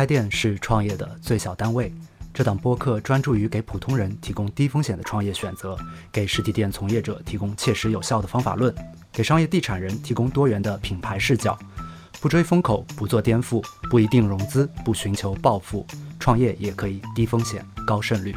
[0.00, 1.92] 开店是创业的最小单位。
[2.32, 5.76] 这档播客专注于给普通人提供低风险的创业选择，
[6.10, 8.74] 给实体店从业者提供切实有效的方法论，
[9.12, 11.58] 给商业地产人提供多元的品牌视角。
[12.18, 15.86] 不追风口，不做颠覆，不一定融资，不寻求暴富，
[16.18, 18.34] 创业也可以低风险高胜率。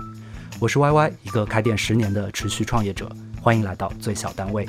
[0.60, 3.10] 我是 Y Y，一个开店十年的持续创业者，
[3.42, 4.68] 欢迎来到最小单位。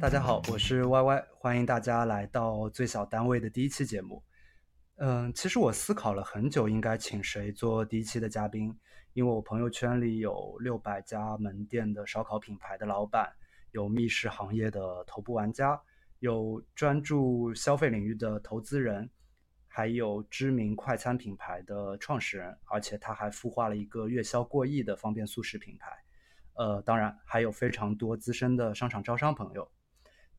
[0.00, 4.24] 大家好，我是 Y Y，欢迎大家来到最小单位的第一期节目。
[4.96, 8.74] 嗯，其实我思考了很久，应该请谁做第一期的嘉宾，
[9.12, 13.30] 因为我朋友圈里有六百家门店的烧烤品牌的老板，
[13.72, 15.78] 有密室行业的头部玩家，
[16.20, 19.10] 有专注消费领域的投资人，
[19.68, 25.92] 还有知名快餐品牌的创始人，而且他还孵化了一个月销过亿的方便速食品牌。
[26.54, 29.70] 呃，当然还有非常多资深的商场招商朋友，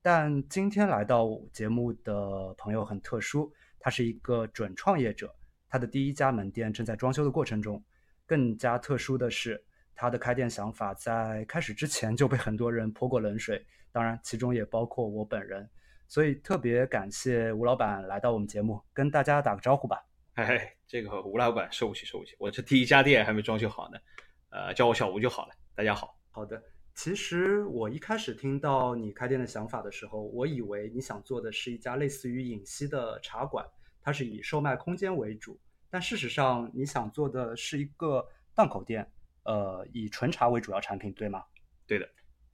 [0.04, 5.32] 但今天来到节目的朋友很特殊，他是一个准创业者，
[5.70, 7.84] 他的第一家门店正在装修的过程中。
[8.26, 9.64] 更加特殊的是，
[9.94, 15.70] 他的开店想法在开始之前就被很多人泼过冷水，当然其中也包括我本人。
[16.08, 20.04] 所以特别感谢吴老板来到我们节目，跟大家打个招呼吧。
[20.34, 24.00] 哎，这个吴老板受不起，受不起，我这第一家店还没装修好呢，
[24.50, 25.54] 呃，叫我小吴就好了。
[25.76, 26.60] 大家好，好的。
[26.94, 33.66] 其实我一开始听到你开店的想法的时候，我以为你想做的是一家类似于影溪的茶馆，
[34.02, 35.60] 它是以售卖空间为主。
[35.90, 39.10] 但事实上，你想做的是一个档口店，
[39.44, 41.44] 呃，以纯茶为主要产品，对吗？
[41.88, 42.08] 对的。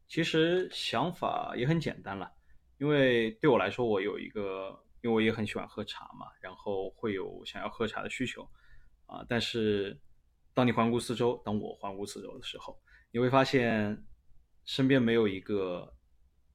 [0.08, 2.32] 其实想法也很简单了，
[2.78, 4.70] 因为对我来说，我有一个，
[5.02, 8.48] 因为我也很喜欢喝茶嘛，然后会有想要喝茶的需求
[9.06, 9.26] 啊。
[9.28, 10.00] 但是
[10.54, 12.80] 当你环顾四周，当我环顾四周的时候，
[13.12, 14.02] 你会发现，
[14.68, 15.92] 身边没有一个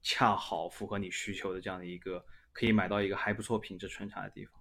[0.03, 4.55] 恰好符合你需求的这样的一个可以买到一个还不错品质纯茶的地方，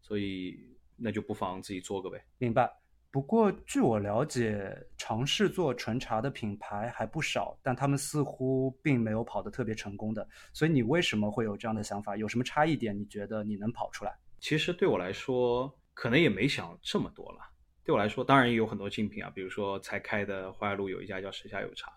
[0.00, 0.56] 所以
[0.96, 2.24] 那就不妨自己做个呗。
[2.38, 2.70] 明白。
[3.12, 10.28] 不过据我了解，尝试做纯茶的品牌还不少，但他们似乎并没有跑得特别成功的。
[10.52, 12.16] 所以你为什么会有这样的想法？
[12.16, 12.96] 有什么差异点？
[12.96, 14.16] 你觉得你能跑出来？
[14.38, 17.40] 其实对我来说，可能也没想这么多了。
[17.82, 21.90] 对我来说，当然也有很多竞品啊，比如说才开的淮海路有一家叫时下有茶，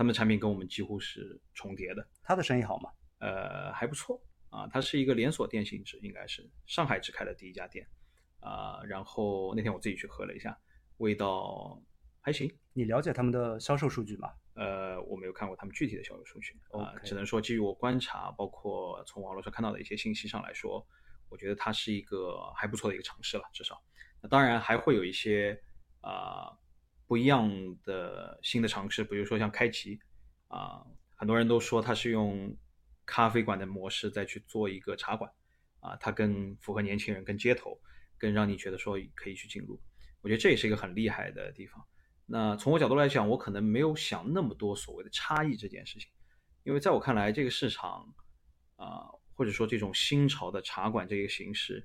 [0.00, 2.08] 他们的产品跟我们几乎是重叠的。
[2.22, 2.90] 他的生意好吗？
[3.18, 4.18] 呃，还不错
[4.48, 7.86] 啊，他是一个连锁店性质，应该是上海只开了第一家店
[8.40, 8.80] 啊。
[8.84, 10.58] 然后那天我自己去喝了一下，
[10.96, 11.78] 味道
[12.22, 12.50] 还行。
[12.72, 14.32] 你了解他们的销售数据吗？
[14.54, 20.82] 呃，我没有看过他们具体的销售数据啊，只能说基于我观察，包括从网络上看到的一些信息上来说，
[21.28, 23.78] 我觉得它是一个还不错的一个尝试了，至少。
[24.22, 25.62] 那当然还会有一些
[26.00, 26.56] 啊
[27.10, 27.50] 不一样
[27.82, 29.98] 的新的尝试，比如说像开启
[30.46, 32.56] 啊，很多人都说它是用
[33.04, 35.28] 咖啡馆的模式再去做一个茶馆
[35.80, 37.76] 啊，它更符合年轻人、更街头、
[38.16, 39.82] 更让你觉得说可以去进入。
[40.20, 41.84] 我觉得这也是一个很厉害的地方。
[42.26, 46.08] 那从我角度来讲，我可能没有想那么多所谓的差异这件事情，
[46.62, 48.06] 因为在我看来，这个市场
[48.76, 51.84] 啊，或者说这种新潮的茶馆这个形式。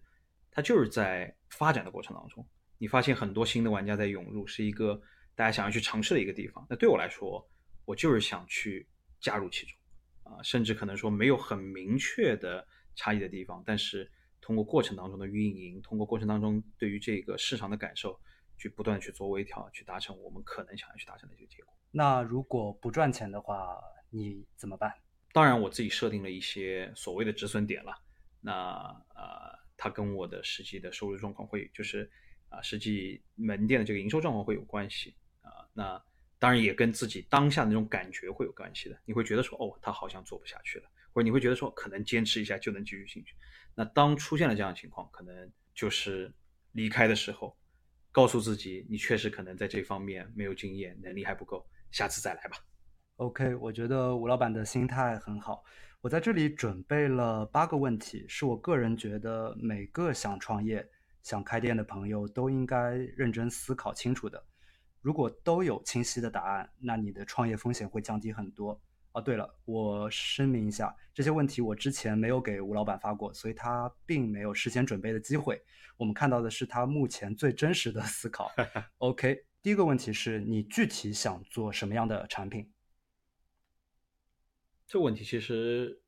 [0.52, 2.48] 它就是在发展的过程当中，
[2.78, 5.02] 你发现很多新的玩家在涌入，是一个
[5.36, 6.66] 大家想要去尝试的一个地方。
[6.70, 7.46] 那对我来说，
[7.86, 8.88] 我就是想去
[9.20, 9.78] 加入其中，
[10.24, 12.66] 啊，甚至可能说没有很明确的
[12.96, 14.10] 差异的地方，但是
[14.42, 18.20] 通过过程当中的运营，通过过程当中对于这个市场的感受，
[18.58, 21.74] 去不断去做微调，去达成我们可能想要去达成的一个结果。
[21.92, 23.78] 那如果不赚钱的话，
[24.10, 24.94] 你怎么办？
[25.34, 27.94] 当然，我自己设定了一些所谓的止损点了。
[28.40, 28.54] 那
[29.16, 29.66] 呃。
[29.78, 32.10] 它跟我的实际的收入状况会，就是
[32.48, 35.25] 啊，实际门店的这个营收状况会有关系啊。
[35.76, 36.02] 那
[36.40, 38.98] 当然也跟自己当下那种感觉会有关系的。
[39.06, 43.36] 你会觉得说，哦，他好像做不下去了，或者你会觉得说，可能坚持一下就能继续进去。
[43.76, 46.34] 那当出现了这样的情况，可能就是
[46.72, 47.56] 离开的时候，
[48.12, 52.58] 告诉自己，你确实可能在这方面没有经验，能力还不够，下次再来吧。
[53.18, 55.64] OK，我觉得吴老板的心态很好。
[56.02, 60.88] 我在这里准备了八个问题，是我个人觉得每个想创业、
[61.24, 64.46] 想开店的朋友都应该认真思考清楚的。
[65.06, 68.82] 如果都有清晰的答案，那你的创业风险会降低很多。
[69.12, 75.62] 哦，对了，我声明一下，这些问题我之前没有给吴老板发过，所以他并没有事先准备的机会。
[75.96, 78.52] 我们看到的是他目前最真实的思考。
[78.98, 82.74] OK，第一个问题是你具体想做什么样的产品？
[84.88, 86.02] 这个问题其实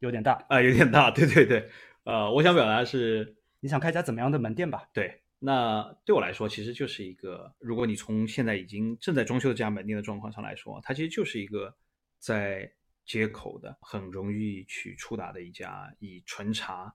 [0.00, 1.10] 有点大啊，有点大。
[1.10, 1.70] 对对对，
[2.04, 4.86] 呃，我想表达是，你想开一家怎么样的门店吧？
[4.92, 11.76] 对，那对我来说，其实就是一个，如果你从现在已经正在装修的这家门店的状况上来说，它其实就是一个
[12.18, 12.70] 在
[13.04, 16.92] 街口的，很容易去触达的一家以纯茶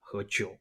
[0.00, 0.58] 和酒、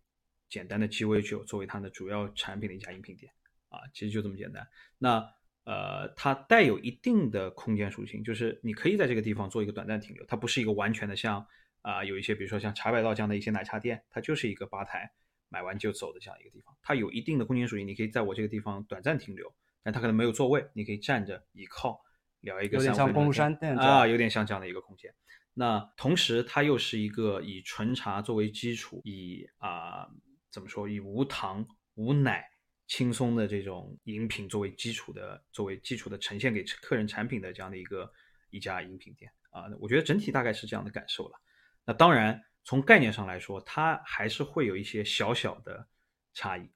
[0.48, 3.32] 简单的鸡尾酒作为它的主要产品的一家饮品店
[3.70, 4.68] 啊，其实就这么简单。
[4.98, 5.28] 那
[5.64, 11.44] 呃，它带有一定的空间属性，就是你可以在这个地方做一个短暂停留，它不是一个完全的像
[11.82, 15.12] 啊有一些比如说像茶百道这样的一些奶茶店，它就是一个吧台
[15.56, 19.50] 买完就走的这样一个地方，它有一定的空间属性，你可以在我这个地方短暂停留，
[19.84, 22.04] 但它可能没有座位，你可以站着倚靠。
[22.42, 25.12] 聊一个有点像公路山店啊，有点像这样的一个空间。
[25.56, 30.08] 那同时，它又是一个以纯茶作为基础，以啊
[30.52, 31.66] 怎么说，以无糖
[31.96, 32.46] 无奶、
[32.86, 38.12] 轻松的这种饮品作为基础的，作为基础的呈现给客人产品的这样的一个
[38.52, 39.64] 一家饮品店啊。
[39.80, 41.42] 我觉得整体大概是这样的感受了。
[41.84, 45.88] 那当然，从概念上来说，它还是会有一些小小的
[46.34, 46.68] 差异。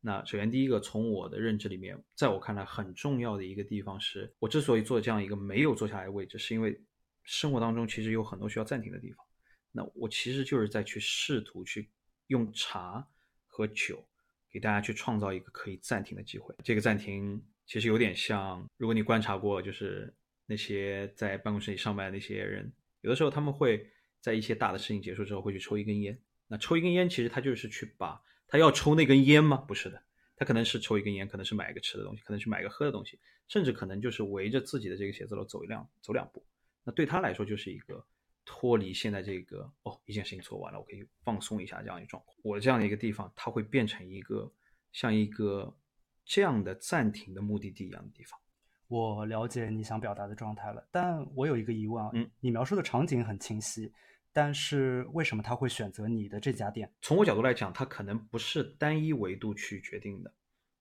[0.00, 6.78] 那首先，第一个从我的认知里面，在我看来很重要的一个地方是，我之所以做这样一个没有坐下来的位置，是因为
[7.22, 9.24] 生活当中其实有很多需要暂停的地方。
[9.70, 11.90] 那我其实就是在去试图去
[12.28, 13.06] 用茶
[13.46, 14.06] 和酒
[14.50, 16.54] 给大家去创造一个可以暂停的机会。
[16.64, 20.14] 这个暂停其实有点像，如果你观察过，就是
[20.46, 23.90] 那些在办公室里上班的那些人，有的时候他们会
[24.24, 26.18] 在一些大的事情结束之后会去抽一根烟。
[26.46, 28.18] 那抽一根烟，其实他就是去把。
[28.48, 29.58] 他要抽那根烟吗？
[29.58, 30.02] 不是的，
[30.34, 33.18] 他可能是抽一根烟，可能是买一个吃的东西，可能去买一个喝的东西，
[33.48, 36.42] 甚至可能就是围着自己的这个写字楼走一辆走两步。
[36.84, 38.02] 那对他来说就是一个
[38.46, 42.34] 脱离现在这个哦，一件事情做完了，我可以放松一下这样一个状况。
[42.42, 44.50] 我这样的一个地方，它会变成一个
[44.90, 45.76] 像一个
[46.24, 48.40] 这样的暂停的目的地一样的地方。
[48.88, 53.92] 我了解你想表达的状态了，但我有一个疑问啊，嗯，你描述的场景很清晰。
[54.34, 56.92] 但是为什么他会选择你的这家店？
[57.00, 60.34] 从我角度来讲，它可能不是单一维度去决定的，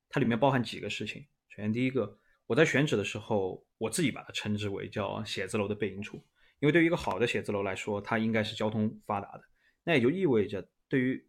[0.10, 1.22] 它里面包含几个事情。
[1.50, 2.18] 首先，第一个，
[2.48, 6.18] 我在选址的时候，我自己把它称之为叫写字楼的背影处，
[6.62, 9.44] 因为对于一个好的写字楼来说，它应该是交通发达的，
[9.84, 11.24] 那也就意味着对于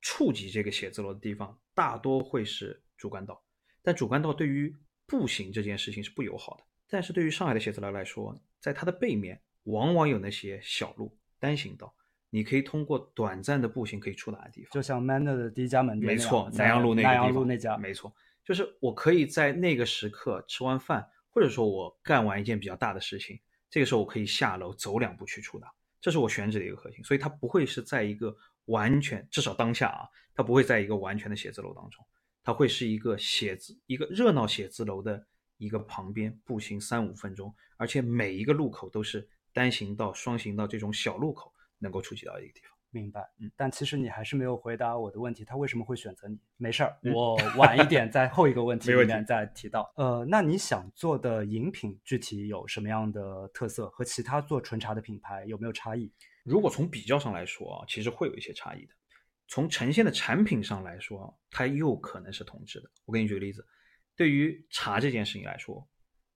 [0.00, 3.44] 触及这个写字楼的地方，大多会是主干道，
[3.82, 4.74] 但主干道对于
[5.04, 6.64] 步行这件事情是不友好的。
[6.88, 11.14] 但是对于上海的写字楼来说，在它的背面往往有那些小路。
[11.38, 11.94] 单行道，
[12.30, 23.38] 你可以通过短暂的步行可以触达的地方，就像 Manner 的第一家门店，没错，南阳路那个南阳路那家，没错，就是我可以在那个时刻吃完饭，或者说我干完一件比较大的事情，
[23.70, 28.34] 这个时候我可以下楼走两步去触达，这是我选址的一个核心，所以它不会是在一个
[28.66, 32.04] 完全，至少当下啊，它不会在一个完全的写字楼当中，
[32.42, 35.24] 它会是一个写字一个热闹写字楼的
[35.58, 39.28] 一个旁边，步行三五分钟，而且每一个路口都是。
[39.56, 43.26] 单行道、双行道这种小路口能够触及到一个地方，明白。
[43.40, 46.38] 嗯，但其实你还是没有回答我的问题，他为什么会选择你？
[46.58, 49.90] 没事儿，我晚一点在后一个问 题里面再提到。
[49.96, 53.88] 呃，那你想做的饮品具体有什么样的特色？
[53.88, 56.12] 和其他做纯茶的品牌有没有差异？
[56.44, 58.92] 如果从比较上来说啊，其实会有一些差异的。
[59.48, 62.90] 从呈现的产品上来说，它又可能是同质的。
[63.06, 63.66] 我给你举个例子，
[64.14, 65.88] 对于茶这件事情来说，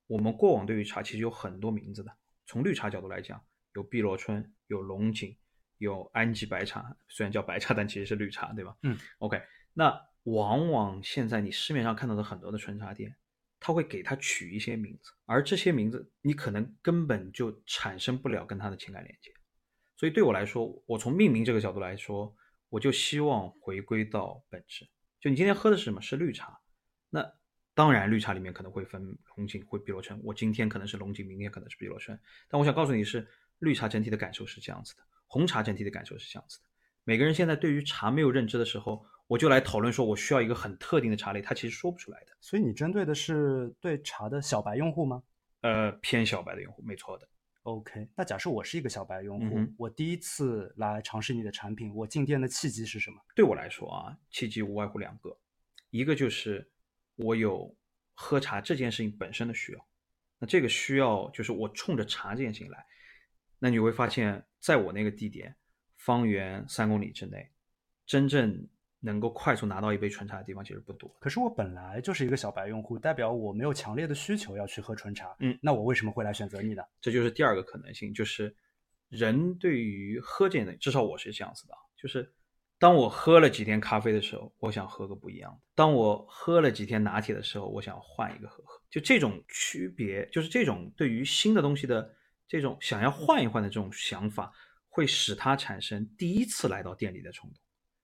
[0.07, 2.11] 我们过往对于茶其实有很多名字的。
[2.51, 3.41] 从绿茶角度来讲，
[3.75, 5.37] 有碧螺春，有龙井，
[5.79, 6.97] 有安吉白茶。
[7.09, 8.77] 虽然叫白茶，但其实是绿茶，对吧？
[8.83, 8.99] 嗯。
[9.19, 9.41] OK，
[9.73, 13.15] 那往往现在你市面上看到的很多的纯茶店，
[13.61, 19.33] 他会给它取一些名字，而这些名字你可能根本就产生不了跟它的情感连接。
[19.97, 22.35] 所以对我来说，我从命名这个角度来说，
[22.69, 24.85] 我就希望回归到本质。
[25.21, 26.03] 就你今天喝的是什么？
[26.03, 26.61] 是绿茶。
[27.11, 27.33] 那
[27.81, 30.21] 当然，绿茶里面可能会分龙井会碧螺春。
[30.23, 32.21] 我今天可能是龙井，明天可能是碧螺春。
[32.47, 33.27] 但我想告诉你是，
[33.61, 36.65] 绿茶整体的感受是这样子的，红茶整体的感受是这样子的。
[37.05, 42.37] 每个人现在对于茶没有认知的时候，我就来讨论说我需要一个很特定的茶类，他其实说不出来的。
[42.39, 45.23] 所以你针对的是对茶的小白用户吗？
[45.63, 47.27] 呃，偏小白的用户，没错的。
[47.63, 53.17] OK，那假设我是一个小白用户，我第一次来尝试你的产品，我进店的契机是什么？
[53.35, 55.35] 对我来说啊，契机无外乎两个，
[55.89, 56.71] 一个就是。
[57.23, 57.75] 我有
[58.15, 59.87] 喝茶这件事情本身的需要，
[60.39, 62.85] 那这个需要就是我冲着茶这件事情来，
[63.59, 65.55] 那你会发现在我那个地点，
[65.97, 67.51] 方圆三公里之内，
[68.07, 68.69] 真正
[69.01, 71.09] 能够快速拿到一杯纯茶的地方其实不多。
[71.19, 75.35] 可是我本来就是一个小白用户，代表我没有强烈的需求要去喝纯茶。
[75.41, 76.83] 嗯，那我为什么会来选择你呢？
[77.01, 78.55] 这就是第二个可能性，就是
[79.09, 82.33] 人对于喝这件的，至少我是这样子的，就是。
[82.81, 88.81] 当我喝了几天咖啡的时候，我想喝个不一样的；当我喝了几天拿铁的时候，我想换一个喝喝。
[88.89, 92.11] 就这种区别，就是这种对于新的东西的
[92.49, 94.51] 这种想要换一换的这种想法，
[94.89, 97.59] 会使他产生第一次来到店里的冲动。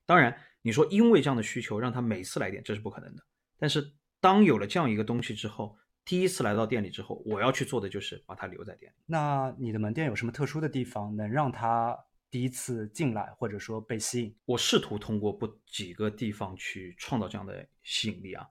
[0.05, 3.23] 当然，你说因为这样的需求让他每次来店，这是不可能的。
[3.59, 8.97] 但是当有了这样一个东西之后，第一次来到店里之后，我要去做的就是把它留在店里。
[9.07, 11.99] 那你的门店有什么特殊的地方，能让他
[12.37, 14.37] 第一次进来，或者说被吸引？
[14.45, 18.47] 我试图通过不几个地方去创造这样的吸引力啊。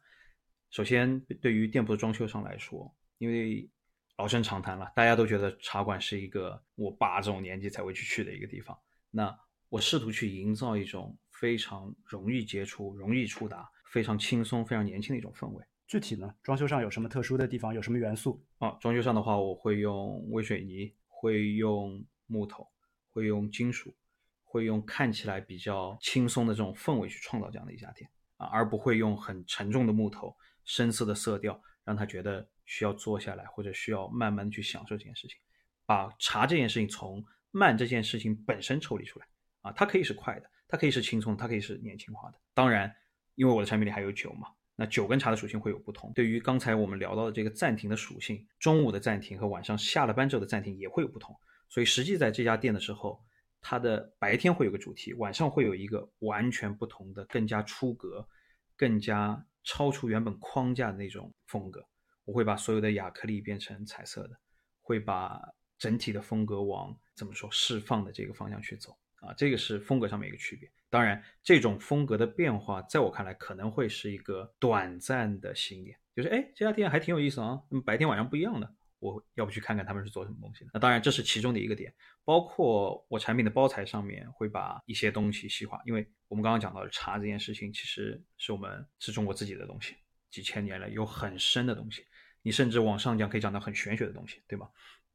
[0.71, 3.69] 首先，对于店铺的装修上来说，因为
[4.17, 8.75] 老生常谈了，大家都觉得茶馆是一个我爸这种年纪才会去去的一个地方。
[9.11, 9.39] 那
[9.69, 15.63] 我试图去营造一种非常容易接触、容易触达、非常轻松、非常年轻的一种氛围。
[15.85, 17.71] 具体呢，装修上有什么特殊的地方？
[17.71, 18.43] 有什么元素？
[18.57, 22.67] 啊，装修上的话，我会用微水泥，会用木头，
[23.15, 23.95] 会用金属，
[24.43, 35.37] 会用看起来比较轻松的这种氛围去创造这样的一家店啊，而不会用很沉重的木头、深色的色调，让他觉得需要坐下来或者需要慢慢去享受这件事情。
[35.85, 39.25] 把茶这件事情从慢这件事情本身抽离出来
[39.61, 42.39] 啊，它可以是快的，它可以是轻松，它可以是年轻化的。
[42.53, 42.93] 当然，
[43.35, 46.11] 因为我的产品里还有酒嘛，那酒跟茶的属性会有不同。
[46.13, 51.33] 对于刚才我们聊到的这个暂停的属性，中午的暂停和晚上下了班之后的暂停也会有不同。
[51.69, 53.23] 所以实际在这家店的时候，
[53.61, 58.27] 它的白天会有个主题，晚上会有一个完全不同的、更加出格、
[58.75, 61.85] 更加超出原本框架的那种风格。
[62.23, 64.37] 我会把所有的亚克力变成彩色的，
[64.81, 65.41] 会把。
[65.77, 70.71] 整体的风格往怎么说释放的这个方向去走啊，这个是风格上面一个区别。
[70.89, 80.71] 当然，这种风格的变化，在我看来可能会是一个短暂的吸引点，就是哎，这家店还挺有意思啊，那么白天晚上不一样的，我要不去看看他们是做什么东西的？
[80.73, 81.93] 那当然，这是其中的一个点。
[82.23, 89.95] 包括我产品的包材上面会把一些东西细化，因为我们刚刚讲到茶这件事情，其实是我们是中国自己的东西，
[90.31, 92.03] 几千年来有很深的东西，
[92.41, 94.67] 你甚至往上讲可以讲到很玄学的东西，对吧？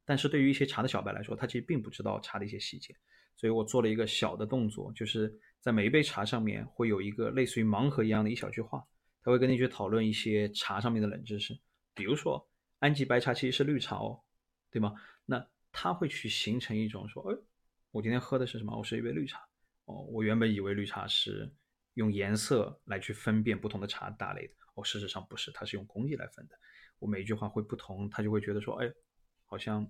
[0.04, 2.94] 但是对于一些茶的小白来说，他其实并不知道茶的一些细节，
[3.37, 8.84] 所以我做了一个小的动作，就是在每一杯茶上面会有一个类似于盲盒一样的一小句话，
[9.22, 11.58] 他会跟你去讨论一些茶上面的冷知识，
[11.94, 12.44] 比如说
[12.80, 14.20] 安吉白茶其实是绿茶哦，
[14.70, 14.94] 对吗？
[15.25, 17.38] 那他会去形成一种说，哎，
[17.92, 18.76] 我今天喝的是什么？
[18.76, 19.40] 我是一杯绿茶
[19.84, 21.50] 哦，我原本以为绿茶是
[21.94, 26.58] 用颜色来去分辨不同的茶大类的，哦，事实上不是，它是用工艺来分的。
[26.99, 28.92] 我每一句话会不同，他就会觉得说，哎，
[29.44, 29.87] 好像。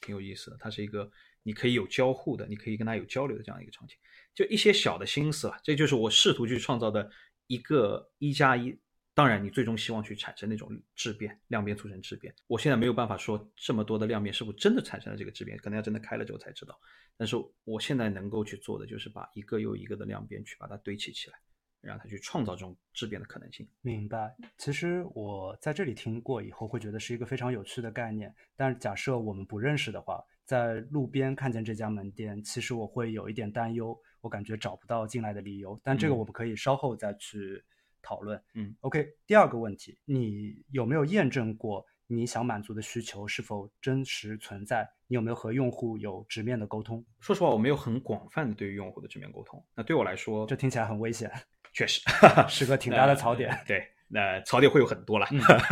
[0.00, 1.10] 挺有意思的，它是一个
[1.42, 3.96] 你可以有交互的，你可以跟他有交流的这样一个场景，
[4.32, 7.10] 就一些小的心思啊，这就是我试图去创造的
[7.48, 8.78] 一个一加一。
[9.14, 12.34] 当然，你最终希望去产生那种质变，量变促成质变。
[12.46, 16.78] 我现在没有办法说这么多的量变是否真的产生了这个质变，可能要真的开了之后才知道。
[17.16, 21.38] 但是我现在能够去做的就是把一个又一个的量变去把它堆砌起来。
[21.82, 23.68] 让它去创造这种质变的可能性。
[23.80, 24.32] 明白。
[24.56, 28.32] 其实我在这里听过以后，会觉得是一个非常有趣的概念。
[28.54, 35.76] 但是假设我们不认识的话，在路边看见这家门店，其实我会有一点担忧，我感觉找不到进来的理由。
[35.82, 37.60] 但这个我们可以稍后再去
[38.02, 38.42] 讨论。
[38.54, 39.08] 嗯，OK。
[39.26, 44.86] 第二个问题，你有没有验证过你想满足的需求是否真实存在？
[45.06, 47.04] 你有没有和用户有直面的沟通？
[47.20, 49.64] 说实话，我没有很广泛的对于用户的直面沟通。
[49.74, 51.30] 那对我来说，这听起来很危险。
[51.74, 52.02] 确实
[52.50, 55.26] 是个挺大的槽点，对，那槽点会有很多了，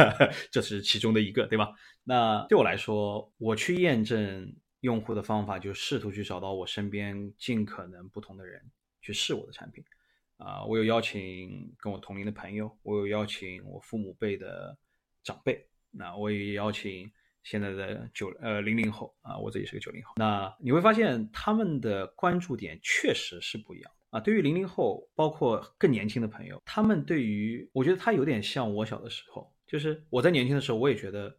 [0.51, 1.75] 这是其中的一个，对吧？
[2.05, 8.63] 那对我来说，我去验证用户的方法，就试图去找到我身边尽可能不同的人
[9.03, 9.85] 去试我的产品。
[10.41, 14.77] 啊，我有邀请跟我同龄的朋友，我有邀请我父母辈的
[15.23, 17.11] 长辈，那我也邀请
[17.43, 20.15] 现在的九呃零零后啊，我自己是个九零后。
[20.17, 23.93] 那你会发现他们的关注点确实是不一样。
[24.11, 31.33] 啊，对于零零后，包括更年轻的朋友，他们对于，我觉得他有点像我小的时候，就是我在年轻的时候，我也觉得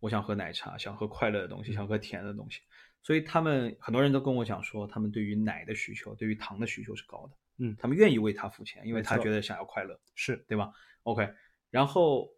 [0.00, 2.60] 我想喝奶茶，想喝快乐的东西，想喝甜的东西，
[3.02, 11.28] 所以他们很多人都跟我讲说，他们对于奶的需求，对于糖的需求是高的，嗯，他们愿意为他付钱，因为他觉得想要快乐，是对吧？OK，
[11.70, 12.28] 然后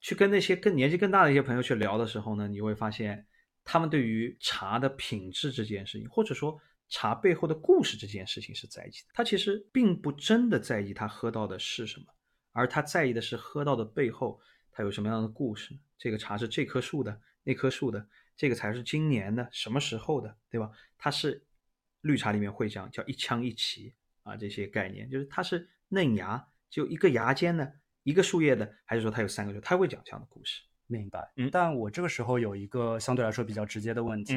[0.00, 3.26] 去跟那些更年纪更大的一些朋友去聊的时候呢，你会发现
[3.64, 6.60] 他们对于茶的品质这件事情，或者说。
[6.94, 12.04] 茶背后的故事这件事情是在意的，他其实并不真的在意他喝到的是什么，
[12.52, 14.38] 而他在意的是喝到的背后
[14.70, 15.74] 他有什么样的故事。
[15.96, 20.70] 这个茶是这棵树的，那棵树的，这个才是今年的，什么时候的，对吧？
[20.98, 21.42] 它是
[22.02, 29.60] 绿茶里面会讲叫一腔一奇啊，这些概念就是它是嫩芽，就一个芽尖的，一个树叶的，还是说它有三个就？
[29.60, 30.62] 他会讲这样的故事。
[30.86, 31.32] 明白。
[31.36, 34.34] 嗯，但我这个时候有一个相对来说比较直接的问题。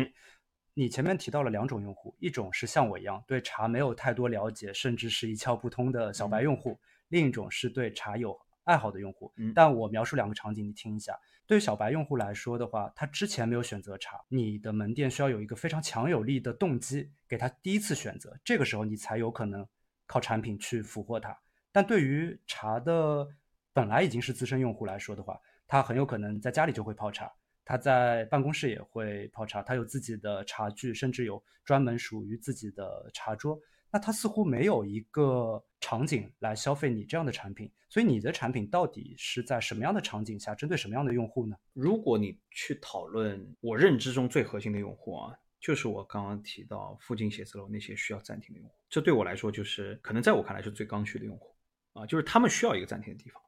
[0.73, 6.77] 你前面提到了两种用户，一种是像我一样对茶没有太多了解，甚至是一窍不通的小白用户；
[7.07, 9.33] 另一种是对茶有爱好的用户。
[9.53, 11.17] 但我描述两个场景，你听一下。
[11.47, 19.65] 对于小白用户来说的话，他之前没有选择茶，你的门店需要有一个非常强有力的动机给他第一次选择，这个时候你才有可能
[20.05, 21.37] 靠产品去俘获他。
[21.71, 23.27] 但对于茶的
[23.73, 27.31] 本来已经是资深用户来说的话，他很有可能在家里就会泡茶，
[27.65, 33.59] 他在办公室也会泡茶，他有自己的茶具，甚至有专门属于自己的茶桌。
[33.91, 41.55] 那他似乎没有一个场景来消费你这样的产品，所以你的产品到底是在什么样的场景下，针对什么样的用户呢？
[41.71, 45.33] 如果你去讨论我认知中最核心的用户啊，
[45.65, 51.55] 就是我刚刚提到附近写字楼那些需要暂停的用户，这对我来说就是可能在我看来是最刚需的用户
[51.93, 53.41] 啊，就是他们需要一个暂停的地方。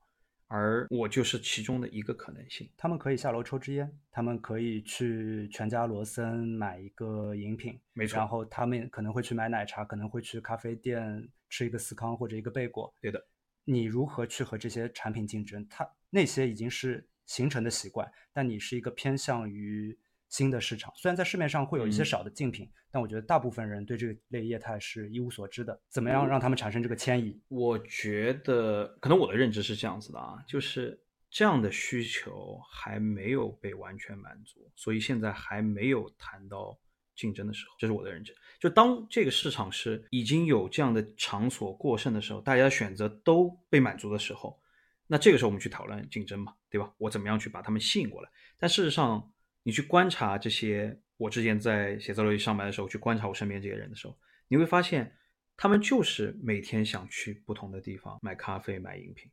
[0.47, 2.67] 而我就是其中的一个可能性。
[2.75, 8.17] 他们可以下楼抽支烟，他们可以去全家、罗森买一个饮品，没错。
[8.17, 12.91] 然后他们可能会去买奶茶，可能会去咖啡店吃一个司康或者一个贝果。
[12.99, 13.23] 对的。
[13.63, 15.63] 你如何去和这些产品竞争？
[15.67, 19.95] 他那些已经是形成的习惯，但你是一个偏向于。
[20.29, 25.79] 新的市场虽然在市面上会有一些少的竞品，但我觉得大部分人对这个类业态是一无所知的。
[25.87, 27.39] 怎么样让他们产生这个迁移？
[27.47, 36.77] 我觉得可能我的认知是这样子的啊，就是这样的需求还没有被完全满足，所以现在还没有谈到
[37.15, 37.75] 竞争的时候。
[37.79, 38.35] 这是我的认知。
[38.59, 44.59] 就当这个市场是已经有这样的场所过剩的时候，大家选择都被满足的时候，
[45.07, 46.91] 那这个时候我们去讨论竞争嘛，对吧？
[46.97, 48.29] 我怎么样去把他们吸引过来？
[48.59, 49.31] 但事实上。
[49.67, 55.13] 你去观察这些，我之前在写字楼里上班的时候，去观察我身边这些人的时候，你会发现，
[55.57, 59.29] 他们就是每天想去不同的地方买咖啡、买饮品。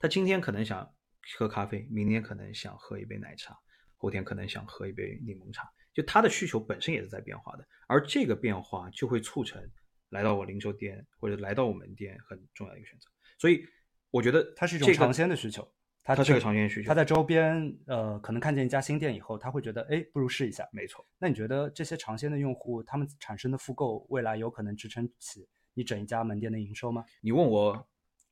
[0.00, 0.92] 他今天可能想
[1.38, 3.56] 喝咖啡，明天可能想喝一杯奶茶，
[3.94, 5.62] 后天可能想喝一杯柠檬茶。
[5.94, 9.62] 就他的需求本身也是在变化的，而这个变化就会促成
[10.08, 13.08] 来到我零售店或者来到我门店很重要的一个选择。
[13.38, 13.64] 所以，
[14.10, 15.72] 我觉得它是一种尝鲜的需求。
[16.14, 16.88] 它是个长线需求。
[16.88, 20.66] 他在周边，呃，可能看见一家新店以后，他会觉得，哎，不如试一下。
[20.70, 21.04] 没错。
[21.18, 27.04] 那你觉得这些尝鲜的用户，他们产生的复购，未来有可能支撑起你整一家门店的营收吗？
[27.20, 27.86] 你问我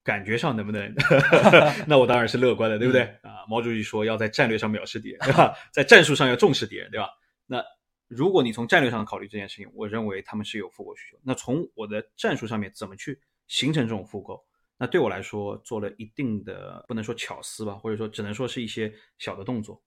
[0.04, 0.94] 感觉上能不能？
[1.88, 3.02] 那我当然是乐观的，对不对？
[3.22, 5.54] 啊，毛主席说要在战略上藐视敌人，对吧？
[5.72, 7.08] 在战术上要重视敌人，对吧？
[7.46, 7.60] 那
[8.06, 11.18] 如果你从战略上考虑这件事情，我认为他们是有复购需求。
[11.24, 14.44] 那从我的战术上面，怎么去形成这种复购？
[14.76, 19.80] 那对我来说，做了一定的不能说巧思吧，或者说只能说是一些小的动作。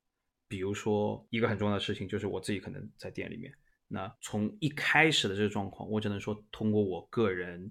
[0.47, 3.53] 比如说，一个很重要的事情就是我自己可能在店里面。
[3.87, 7.69] 那从一开始的这个状况，我只能说通过我个人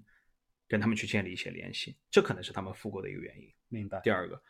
[0.67, 3.51] 跟他们去建立一些联系，这可能是他们复购的一个原因。
[3.67, 3.99] 明白。
[4.03, 4.41] 第二个，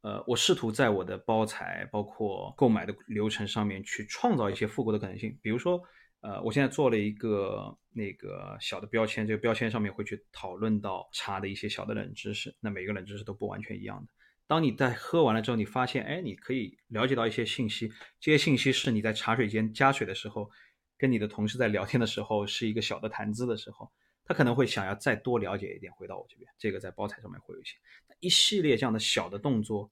[0.00, 5.80] 呃，我试图在我的包材包括购买的流程上面去创造一些复购的可能性，比如说。
[6.26, 12.52] 呃，我现在做了一个那个小的标签，这个标签上面会去讨论到茶的一些小的冷知识。
[12.58, 14.08] 那每个冷知识都不完全一样的。
[14.48, 20.50] 当你在喝完了之后，你发现，哎，你可以了解到一些信息，这些信息是你在茶水间加水的时候，
[20.98, 23.88] 跟你的同事在聊天的时候是一个小的谈资的时候，
[24.24, 26.50] 他可能会想要再多了解一点，回到我这边。
[26.58, 27.76] 这个在包材上面会有一些
[28.18, 29.88] 一系列这样的小的动作，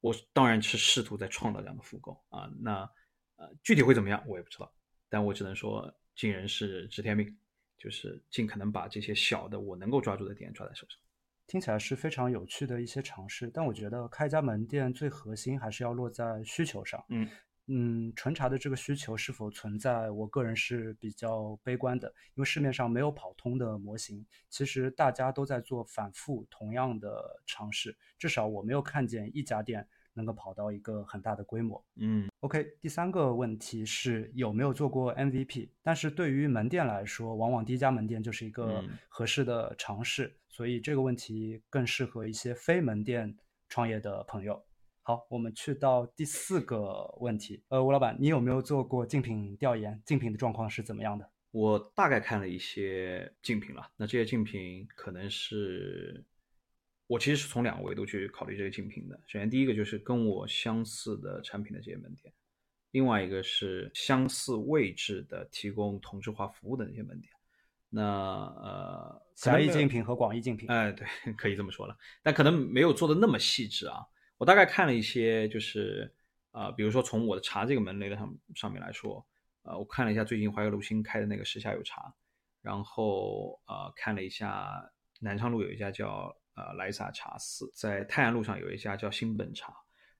[0.00, 2.48] 我当然是试图在创造这样的复购啊。
[2.60, 2.88] 那
[3.34, 4.72] 呃，具体会怎么样，我也不知道。
[5.08, 7.36] 但我只能说，尽人事知天命，
[7.76, 10.98] 就是尽可能把这些小的我能够抓住的点抓在手上。
[11.46, 17.04] 听起来是非常有趣的一些尝试，但我觉得开一家门店最核心还是要落在需求上。
[17.08, 17.28] 嗯
[17.68, 20.08] 嗯，纯茶的这个需求是否存在？
[20.10, 24.24] 我个人是比较悲观的，因为市面上没有跑通的模型。
[24.48, 29.88] 其实大家都在做反复同样的尝试，至少我没有看见一家店。
[30.16, 32.66] 能够跑到一个很大的规模，嗯，OK。
[32.80, 35.68] 第三个问题是有没有做过 MVP？
[35.82, 43.36] 但是对于门店来说，往往第一家门店就是一个合适的尝试，所以这个问题更适合一些非门店
[43.68, 44.64] 创业的朋友。
[45.02, 50.00] 好，我们去到第四个问题，呃，吴老板，你有没有做过竞品调研？
[50.04, 51.30] 竞品的状况是怎么样的？
[51.52, 56.24] 我大概看了一些竞品了，那这些竞品可能是。
[57.08, 59.16] 我其实是从两个维度去考虑这个竞品的。
[59.26, 62.32] 首先，第一个就是跟我相似的产品的这些门店；
[62.90, 67.32] 另外一个是相似位置的提供同质化服务的那些门店。
[67.88, 71.96] 那呃，狭义竞品和广义竞品，哎，对，可以这么说了。
[72.24, 74.04] 但可能没有做的那么细致啊。
[74.36, 76.12] 我大概看了一些，就是
[76.50, 79.24] 啊，比如说从我的茶这个门类的上上面来说，
[79.62, 82.12] 呃，我看了一下最近淮河路新开的那个时下有茶，
[82.62, 84.90] 然后呃，看了一下
[85.20, 86.36] 南昌路有一家叫。
[86.56, 89.74] 呃，莱萨茶肆在泰安路上有一家叫新本茶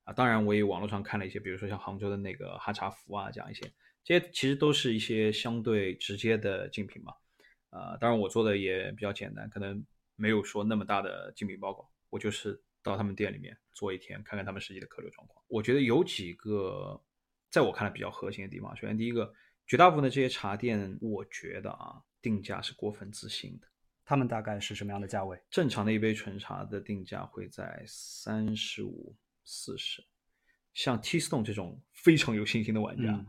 [0.05, 3.63] 啊，当然我也网络上看了一些，比如说像杭州的那个哈茶福啊，这样一些，
[4.05, 7.15] 这些其实都是一些相对直接的竞品嘛。
[7.71, 15.43] 呃，当然我做的也比较简单，可能没有说那么大的竞品报告，我就是到他们店里面做一天，看看他们实际的客流状况。
[15.49, 17.03] 我觉得有几个
[17.51, 19.33] 在我看来比较核心的地方，首先第一个，
[19.67, 23.67] 绝大部分的这些茶店，我觉得啊，定价是过分自信的。
[24.09, 25.37] 他们大概是什么样的价位？
[25.51, 29.13] 正常的一杯纯茶的定价会在三十五、
[29.45, 30.03] 四十，
[30.73, 33.27] 像 T Stone 这种非常有信心的玩家，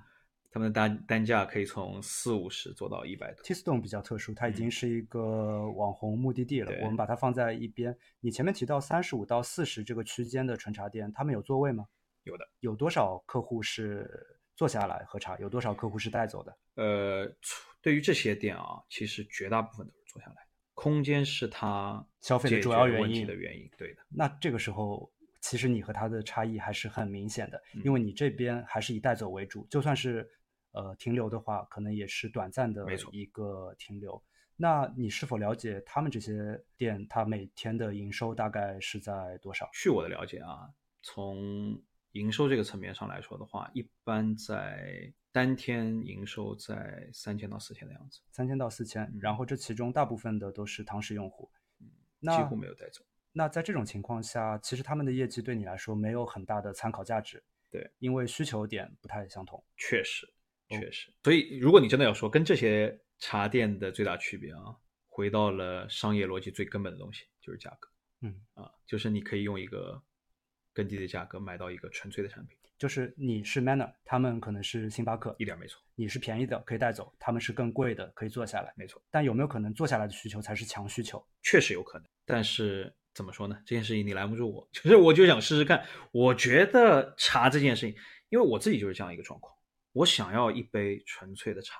[0.51, 3.43] 他们的单单价可以从四五十做到一百多。
[3.43, 6.71] T Stone 比较特殊，它已经是一个网红目的地了。
[6.83, 7.97] 我们把它放在一边。
[8.19, 11.87] 你前面提到三十五到四十这个区间的纯茶店，他们有座位吗？
[12.23, 12.47] 有的。
[12.59, 15.35] 有多少客户是坐下来喝茶？
[15.39, 16.57] 有多少客户是带走的？
[16.75, 17.35] 呃，
[17.81, 20.46] 对于这些店啊，其实绝大部分都是坐下来。
[20.77, 24.01] 空间是他消费的主要原因的原因，对的。
[24.09, 25.11] 那这个时候，
[25.41, 30.29] 其实你和他的差异还是很明显的，因为你这边还是以带走为主，就算是
[30.73, 34.23] 呃停留的话，可能也是短暂的一个停留。
[34.55, 39.67] 那你是否了解他们这些店，它每天的营收大概是在多少？
[39.73, 40.69] 据我的了解啊，
[41.01, 45.11] 从营收这个层面上来说的话，一般在。
[45.37, 51.47] 三天营收在三千到四千的样子，三千到四千，然后这其中大部分的都是堂食用户，
[52.21, 53.05] 几乎没有带走。
[53.33, 59.63] 那在这种情况下，其实他们的业绩对你来说没有很大的参考价值，对，因为需求点不太相同。
[59.75, 60.27] 确实，
[60.69, 61.13] 确实。
[61.23, 64.75] 所以，如果你真的要说跟这些茶店的最大区别啊，
[65.07, 67.87] 回到了商业逻辑最根本的东西，就是价格。
[68.21, 70.01] 嗯啊，就是你可以用一个
[70.73, 72.56] 更低的价格买到一个纯粹的产品。
[72.77, 75.81] 就是你是 Manner，他们可能是星巴克，一点没错。
[75.95, 79.01] 你是便宜的，可以带走；他们是更贵的，可以坐下来，没错。
[79.09, 81.25] 但有没有可能坐下来的需求才是强需求？
[81.41, 82.07] 确实有可能。
[82.23, 83.57] 但是怎么说呢？
[83.65, 85.83] 这件事情你拦不住我，其 实我就想试试看。
[86.11, 87.95] 我觉得茶这件事情，
[88.29, 89.51] 因为我自己就是这样一个状况，
[89.93, 91.79] 我想要一杯纯粹的茶，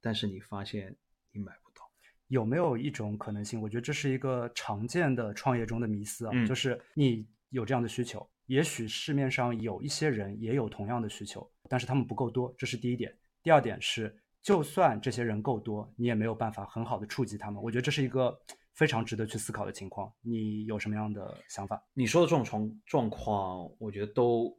[0.00, 0.94] 但是你发现
[1.32, 1.90] 你买不到。
[2.28, 3.60] 有没有一种可能性？
[3.60, 8.24] 我觉得这是一个常见的创业中的迷思啊，就是你有这样的需求。
[8.50, 13.16] 也许市面上有一些人也有同样的需求，但是他们不够多，这是第一点。
[13.44, 17.62] 第二点是，就算这些人够多，你也没有办法很好的触及他们。
[17.62, 18.36] 我觉得这是一个
[18.74, 20.12] 非常值得去思考的情况。
[20.20, 21.80] 你有什么样的想法？
[21.94, 24.52] 你说的这种状状况，我觉得都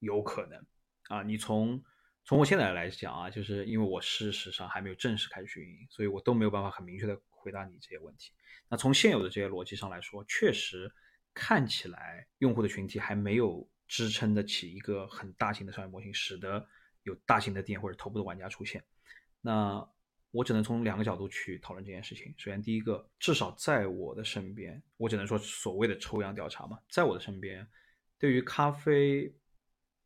[0.00, 0.62] 有可能
[1.08, 1.22] 啊。
[1.22, 1.82] 你从
[2.26, 8.30] 从我现在来讲啊，就是因为我事实上还没有正式开始运营，所以我都没有办法很明确的回答你这些问题。
[8.68, 10.92] 那从现有的这些逻辑上来说，确实。
[11.40, 16.66] 看起来用户的群体还没有支撑得起一个很大型的商业模型，使得
[17.04, 18.82] 有大型的店或者头部的玩家出现。
[19.40, 19.88] 那
[20.32, 22.34] 我只能从两个角度去讨论这件事情。
[22.36, 27.64] 首先，第一个，至少在我的身边，我只能说所谓的抽样调查嘛，在我的身边，
[28.18, 29.32] 对于咖啡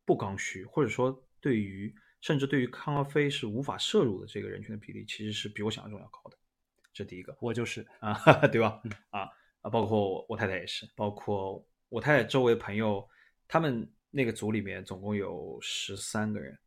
[0.05, 1.91] 不刚需，或者说对于
[2.21, 6.37] 甚至对于咖啡是无法摄入的这个人群的比例，其实是比我想象中要高的。
[6.93, 8.13] 这第一个，我就是啊，
[8.53, 8.79] 对吧？
[9.09, 9.27] 啊。
[9.63, 13.07] 啊，包括我太太也是，包括我太太周围朋友，
[13.47, 16.57] 他们那个组里面总共有十三个人，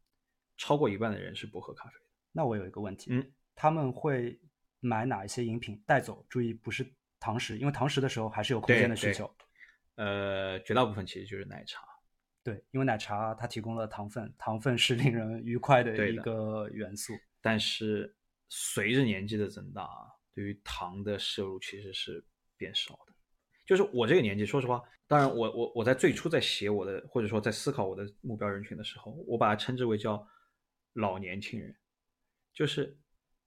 [0.56, 2.06] 超过一半的人是不喝咖啡的。
[2.32, 4.40] 那我有一个问题，嗯，他们会
[4.80, 6.24] 买哪一些饮品带走？
[6.26, 9.30] 注意不是堂食，因为堂食的时候还是有空间的需求。
[9.96, 11.82] 呃，绝大部分其实就是奶茶。
[12.42, 17.12] 对，因为奶茶它提供了糖分，糖分是令人愉快的一个元素。
[17.42, 18.16] 但是
[18.48, 19.86] 随着年纪的增大，
[20.34, 22.24] 对于糖的摄入其实是。
[22.56, 23.12] 变少的，
[23.66, 24.46] 就是我这个年纪。
[24.46, 30.26] 说实话，当然，我我我在最初在写我的，或者说在思考我的目标人群的时候，我把它称之为叫
[30.94, 31.74] 老年轻人。
[32.52, 32.96] 就是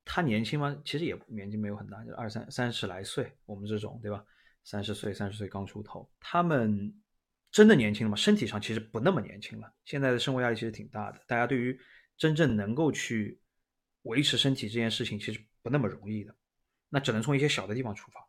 [0.06, 0.80] 他年轻吗？
[0.86, 3.32] 其实也年纪没有很大，就二三三十来岁。
[3.46, 4.24] 我们这种对吧？
[4.64, 6.94] 三十岁、三十岁刚出头，他们
[7.52, 8.16] 真的年轻了吗？
[8.16, 9.74] 身体上其实不那么年轻了。
[9.86, 11.80] 现在的生活压力其实挺大的，大家对于
[12.18, 13.42] 真正能够去
[14.04, 16.36] 维持身体这件事情，其实不那么容易的。
[16.90, 18.29] 那只能从一些小的地方出发。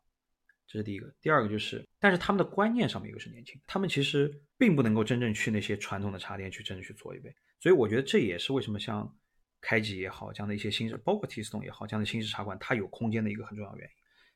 [0.70, 9.12] 这是第一个，第二个就是，但是他们的观念上面又是年轻，他们其实并不能够真正去那些传统的茶店去真正去做一杯，所以我觉得这也是为什么像
[9.60, 13.94] 开吉也好，这样的一些新式，包括 T 斯通也好，这样的新式茶馆，它有空间的一个很重要原因，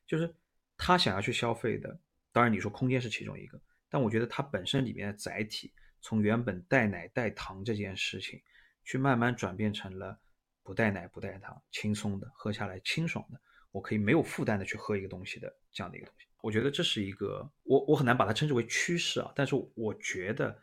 [0.08, 0.34] 就是
[0.76, 1.96] 他想要去消费的，
[2.32, 8.42] 当然你说空间是其中一个，但我觉得它本身里面的载体，从原本带奶带糖这件事情，
[8.82, 10.18] 去慢慢转变成了
[10.64, 13.40] 不带奶不带糖，轻松的喝下来清爽的。
[13.70, 20.56] 我可以没有负担的去喝一个东西的这样的一个东西，我觉得这是一个我我很难把它称之为趋势啊，但是我觉得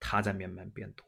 [0.00, 1.06] 它在慢慢变多。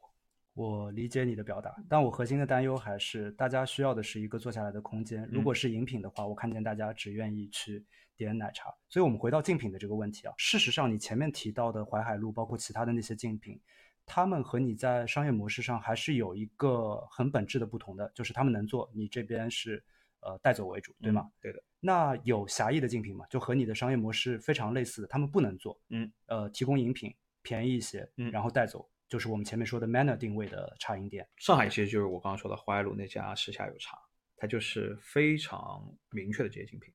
[0.55, 5.29] 我理解你的表达，但我核心的担忧还是大家需要的是一个坐下来的空间。
[5.33, 7.85] 如果是饮品的话，我看见大家只愿意去
[8.17, 8.73] 点奶茶。
[8.89, 13.61] 所以我们回到竞品的这个问题啊，事实上你前面提到的淮海路，包括其他的那些竞品，
[14.07, 19.83] 他们和你在商业模式上还是有一个很本质的不同的，就是他们能做，你这边是。
[20.27, 21.31] 呃，带走为主，对吗？
[21.39, 21.63] 对的。
[21.87, 23.27] 那有狭义的竞品吗？
[23.29, 25.79] 就和你的商业模式非常类似的，他们不能做。
[25.91, 26.11] 嗯。
[26.29, 31.29] 呃，提供饮品便宜一些，嗯，然后带走，就是我们前面说的 manner 定位的茶饮店。
[31.37, 33.99] 上海其实就是我刚刚说的淮海路那家时下有茶，
[34.39, 36.91] 它就是非常明确的这些竞品。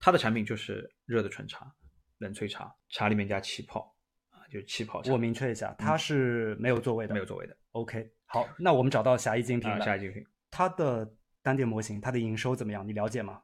[0.00, 1.72] 它的产品就是热的纯茶、
[2.18, 3.94] 冷萃茶，茶里面加气泡
[4.30, 5.12] 啊，就是气泡茶。
[5.12, 7.56] 我明确一下，它是没有座位的，没有座位的。
[7.70, 9.80] OK，好，那我们找到狭义精品了。
[9.84, 12.84] 狭义精品，它的单店模型，它的营收怎么样？
[12.84, 13.40] 你了解吗？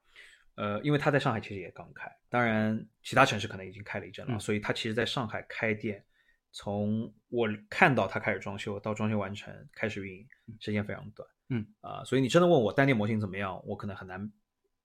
[0.57, 6.03] 呃，因为他在上海其实也刚开，当然其他城市可能已经开了一阵了，所以他其实在上海开店，
[6.51, 10.27] 从我看到他开始装修到装修完成开始运营，
[10.59, 11.29] 时间非常短。
[11.51, 14.33] 嗯啊，所以你真的问我单店模型怎么样，我可能很难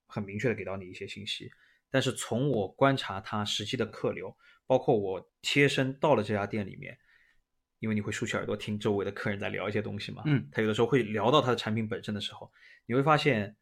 [0.07, 1.49] 很明确的给到你一些信息。
[1.89, 4.35] 但是从我观察他实际的客流，
[4.67, 6.97] 包括我贴身到了这家店里面，
[7.79, 12.51] 因为你会竖起耳朵听周围的客人在聊一些东西嘛，嗯，他有的时候会聊到他的产品本身的时候，
[12.85, 13.55] 你会发现。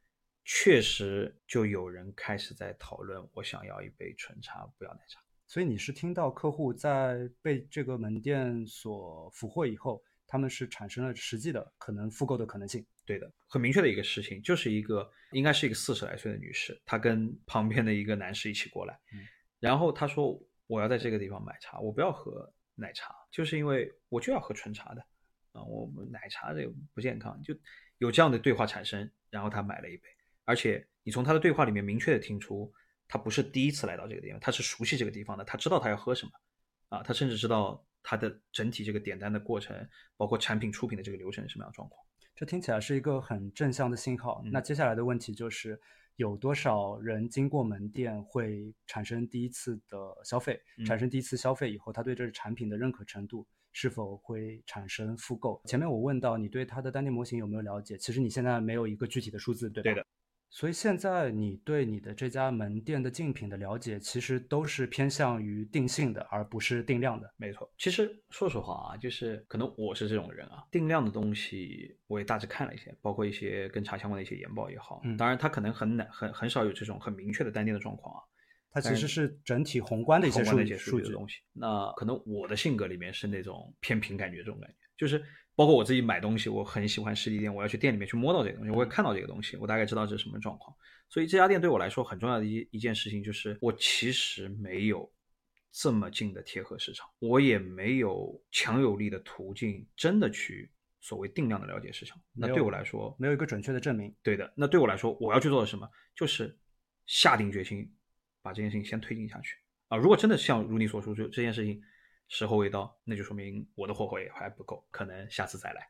[0.44, 5.22] 确实，就有人开始在讨论，我想要一杯纯茶，不要奶茶。
[5.48, 12.86] 所以你是听到客户在被这个门店所俘获以后，他们是产生了实际的可能复购的可能性。
[13.06, 19.00] 对的，很明确的一个事情，就是一个应该是一个四十来岁的女士，她跟旁边的一个男士一起过来，
[19.60, 25.02] 然后她说我要在这个地方买茶，我不要喝奶茶，就是因为我就要喝纯茶的
[25.52, 27.56] 啊，我奶茶这个不健康，就
[27.98, 30.04] 有这样的对话产生，然后她买了一杯。
[30.50, 32.74] 而且你从他的对话里面明确的听出，
[33.08, 36.32] 他不是第一次来到这个地方，他是熟悉这个地方的，他知道他要喝什么，
[36.88, 39.78] 啊，他甚至知道他的整体这个点单的过程，
[40.18, 42.04] 包括产品出品的这个流程是什么样的状况。
[42.36, 44.42] 这听起来是一个很正向的信号。
[44.44, 45.80] 那接下来的问题就是，
[46.16, 50.60] 有多少人经过门店会产生第一次的消费？
[50.84, 55.62] 产生第一次消费以后，他对这个产品的认可程度是否会产生复购？
[55.66, 57.96] 前面我问到你对他的单店模型有没有了解？
[58.00, 59.92] 其实你现在没有一个具体的数字，对吧？
[59.92, 60.08] 对的。
[60.52, 67.32] 所以现在你对你的这家门店的竞品的了解，其实都是偏向于定性的，而不是定量的。
[67.38, 75.02] 没错，其实说实话啊，就是可能我是这种人啊，定量的东西我也大致看了一些，包括一些跟茶相关的一些研报也好。
[75.04, 78.22] 嗯，当然它可能很难，很很少有这种很明确的单店的状况啊。
[78.72, 81.42] 它其实是整体宏观的一些数据数据的东西。
[81.54, 85.24] 那可能我的性格里面是那种偏凭感觉这种感觉，就是。
[85.60, 90.74] 包括我自己买东西，我很喜欢实体店，我要去店里面去摸到这个东西，我会看到这个东西，我大概知道这是什么状况。
[91.10, 95.12] 所以这家店对我来说很重要的一一件事情就是，我其实没有
[95.74, 102.18] 这么近的贴合市场，我也没有强有力的途径真的去所谓定量的了解市场。
[102.32, 104.16] 那对我来说，没有一个准确的证明。
[104.24, 106.58] 对的，那对我来说，我要去做的什么，就是
[107.06, 107.94] 下定决心
[108.42, 109.58] 把这件事情先推进下去
[109.90, 109.98] 啊！
[109.98, 111.82] 如果真的像如你所说，就这件事情。
[112.30, 115.90] 时候未到，那就说明我的火候也还不够，可能下次再来，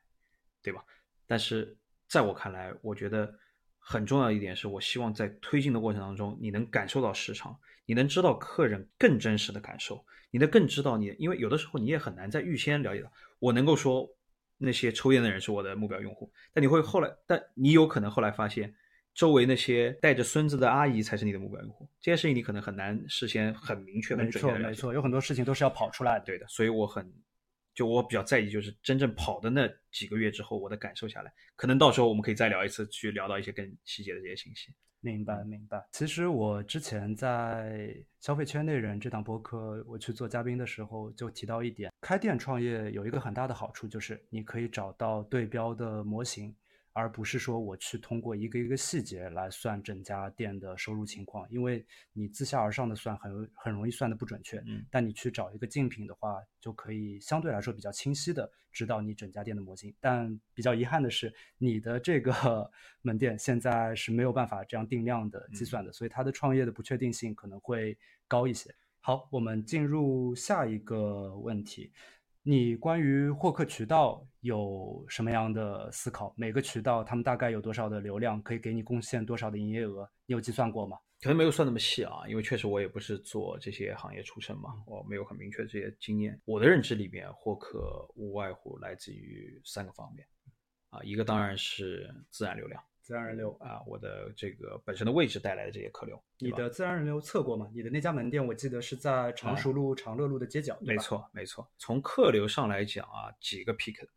[0.63, 0.83] 对吧？
[1.27, 3.31] 但是在我看来，我觉得
[3.77, 13.11] 很重要一点是，我希望在推进的过程当中，你能感受到市场，你能知道客人更真实的感受，你能更知道你，因为有的时候你也很难在预先了解到。
[13.37, 14.09] 我能够说
[14.57, 18.73] 那些抽烟的人是我的目标用户，但你会后来，但你有可能后来发现。
[19.19, 26.23] 周围那些带着孙子的阿姨才是你的目标用户，这些事情你可能很难事先很明确、很准确的没错，有很多事情都是要跑出来的。
[26.23, 27.05] 对的，所以我很，
[27.73, 34.71] 就我比较在意，就是真正跑的那几个月之后，我的感受下来，可能到时候我们可以再聊一次，去聊到一些更细节的这些信息。
[35.01, 35.85] 明白，明白。
[35.91, 46.55] 其实我之前在消费圈内人这档播客，我去做嘉宾的时候，就提到一点，开店创业有一个很大的好处，就是你可以找到对标的模型。
[46.93, 54.57] 而不是说我去通过一个一个细节来算整家店的收入情况，因为你自下而上的算很很容易算的不准确。
[54.67, 59.93] 嗯，但你去找一个竞品的话，就可以相对来说比较清晰的知道你整家店的模型。
[59.99, 62.69] 但比较遗憾的是，你的这个
[63.01, 67.97] 门店现在是没有办法这样定量的计算的，所以它的创业的不确定性可能会
[68.27, 68.73] 高一些。
[69.01, 71.91] 好，我们进入下一个问题。
[72.43, 76.33] 你关于获客渠道有什么样的思考？
[76.37, 80.09] 每个渠道他们大概有多少的流量，可以给你贡献多少的营业额？
[80.25, 80.97] 你有计算过吗？
[81.21, 86.39] 可能没有算那么细啊，因为确实我也不是做这些行业出身嘛，我没有很明确的这些经验。
[86.45, 90.25] 我的认知里面，获客无外乎来自于三个方面，
[90.91, 92.81] 啊，一个当然是自然流量。
[93.09, 97.67] 自然人流啊，我的这个本身的位置带来的这些客流，你的自然人流测过吗？
[97.73, 101.67] 你的那家门店我记得是在常熟路长乐路的街角，没错没错。
[101.79, 104.07] 从客流上来讲啊，几个 peak，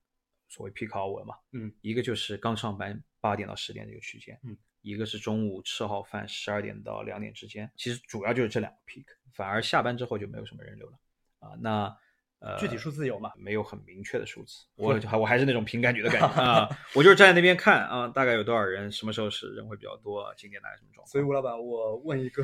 [0.47, 10.99] 所谓 peak hour 嘛，嗯，一个就是刚上班八点到十点这个区间，嗯，一个是中午吃好饭十二点到两点之间，其实主要就是这两个 peak，反而下班之后就没有什么人流了
[11.39, 11.97] 啊，那。
[12.43, 13.31] 呃，具体数字有吗？
[13.37, 21.07] 没有很明确的数字，我还我还是那种凭感觉的感觉 啊，我就是站在那边看啊，大概有多少人，什么时候是人会比较多，今天大概什么状况？
[21.07, 22.43] 所以吴老板，我问一个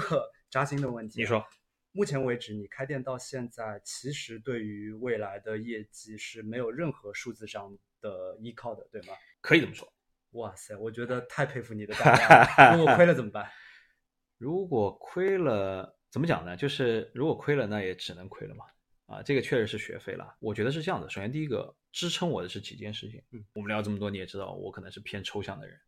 [0.49, 1.45] 扎心的问题，你说，
[1.91, 9.15] 目前为止你开店到现在，其实对于未来的业绩是没有任何数字上的依靠的，对吗？
[9.41, 9.93] 可以这么说。
[10.33, 12.77] 哇塞，我觉得太佩服你的胆量。
[12.77, 13.51] 如果亏了怎么办？
[14.39, 16.57] 如果亏了怎么讲呢？
[16.57, 18.65] 就是如果亏了，那也只能亏了嘛。
[19.09, 20.37] 啊，这个确实是学费了。
[20.39, 23.23] 我觉得是这样的，首先第一个支撑我的是几件事情。
[23.33, 25.81] 嗯，我们聊这么多，你也知道，我可能是偏抽象的人，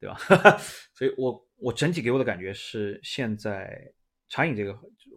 [0.00, 0.16] 对吧？
[0.96, 3.92] 所以我我整体给我的感觉是，现在
[4.30, 4.74] 茶饮这个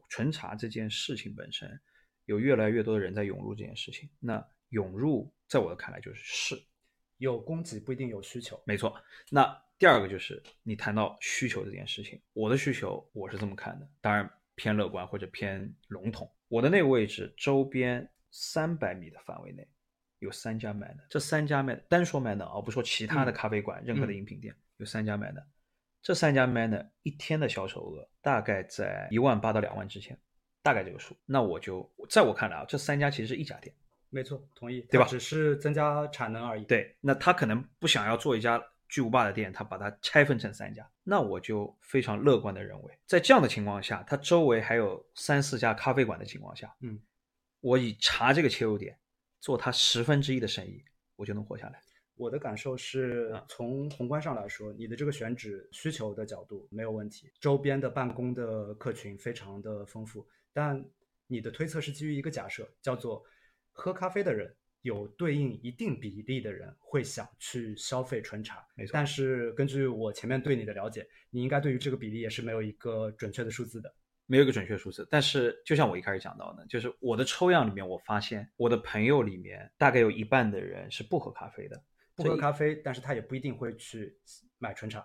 [0.09, 1.79] 纯茶这件事情本身，
[2.25, 4.09] 有越来越多的人在涌入这件事情。
[4.19, 6.61] 那涌入，在我的看来就是是，
[7.19, 8.61] 有供给不一定有需求。
[8.65, 9.01] 没错。
[9.31, 16.29] 那第二个就是你谈到需求这件事情，我的需求我是这么看的，当然偏乐观或者偏笼统。
[16.55, 19.67] 我的那个位置周边三百米的范围内
[20.19, 25.45] 有三家麦的，这三家麦单说卖的啊，不说其他的咖啡馆，任何的饮品店有三家卖的，
[26.01, 30.17] 这三家卖的一天的销售额大概在一万八到两万之间，
[30.63, 31.13] 大概这个数。
[31.25, 33.75] 那我就在我看来啊，这三家其实是一家店，
[34.09, 35.05] 没错，同意，对吧？
[35.07, 36.63] 只是增加产能而已。
[36.63, 38.65] 对，那他可能不想要做一家。
[38.95, 46.97] 巨无霸的店，他把它拆分成三家，那我就非常乐观的认为，在这样的情况下，它周围还有三四家咖啡馆的情况下，嗯，
[47.60, 48.97] 我以茶这个切入点
[49.41, 50.81] 做它十分之一的生意，
[51.17, 51.81] 我就能活下来。
[52.15, 60.81] 我的感受是从宏观上来说，你的这个选址需求的角度没有问题，周边的办公的客群非常的丰富，但
[61.27, 63.21] 你的推测是基于一个假设，叫做
[63.73, 64.55] 喝咖啡的人。
[64.86, 68.91] 有对应一定比例的人会想去消费纯茶，没错。
[68.93, 73.91] 但是根据我前面对你的了解，你应该对于这个比例也是没有一个准确的数字的，
[74.28, 75.08] 没有一个准确数字。
[75.10, 84.15] 但是就像我一开始讲到的，就是我的抽样里面，我发现我的朋友里面大概有一半的人是不喝咖啡的，不喝咖啡，但是他也不一定会去
[84.60, 85.04] 买纯茶。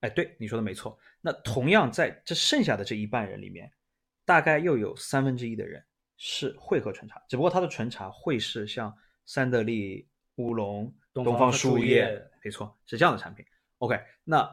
[0.00, 0.98] 哎，对，你说的没错。
[1.20, 3.70] 那同样在这剩下的这一半人里面，
[4.24, 5.80] 大概又有三分之一的人
[6.16, 8.92] 是会喝纯茶，只不过他的纯茶会是像。
[9.30, 13.46] 三得利乌龙、东方树叶，没错，是这样的产品。
[13.78, 14.44] OK，那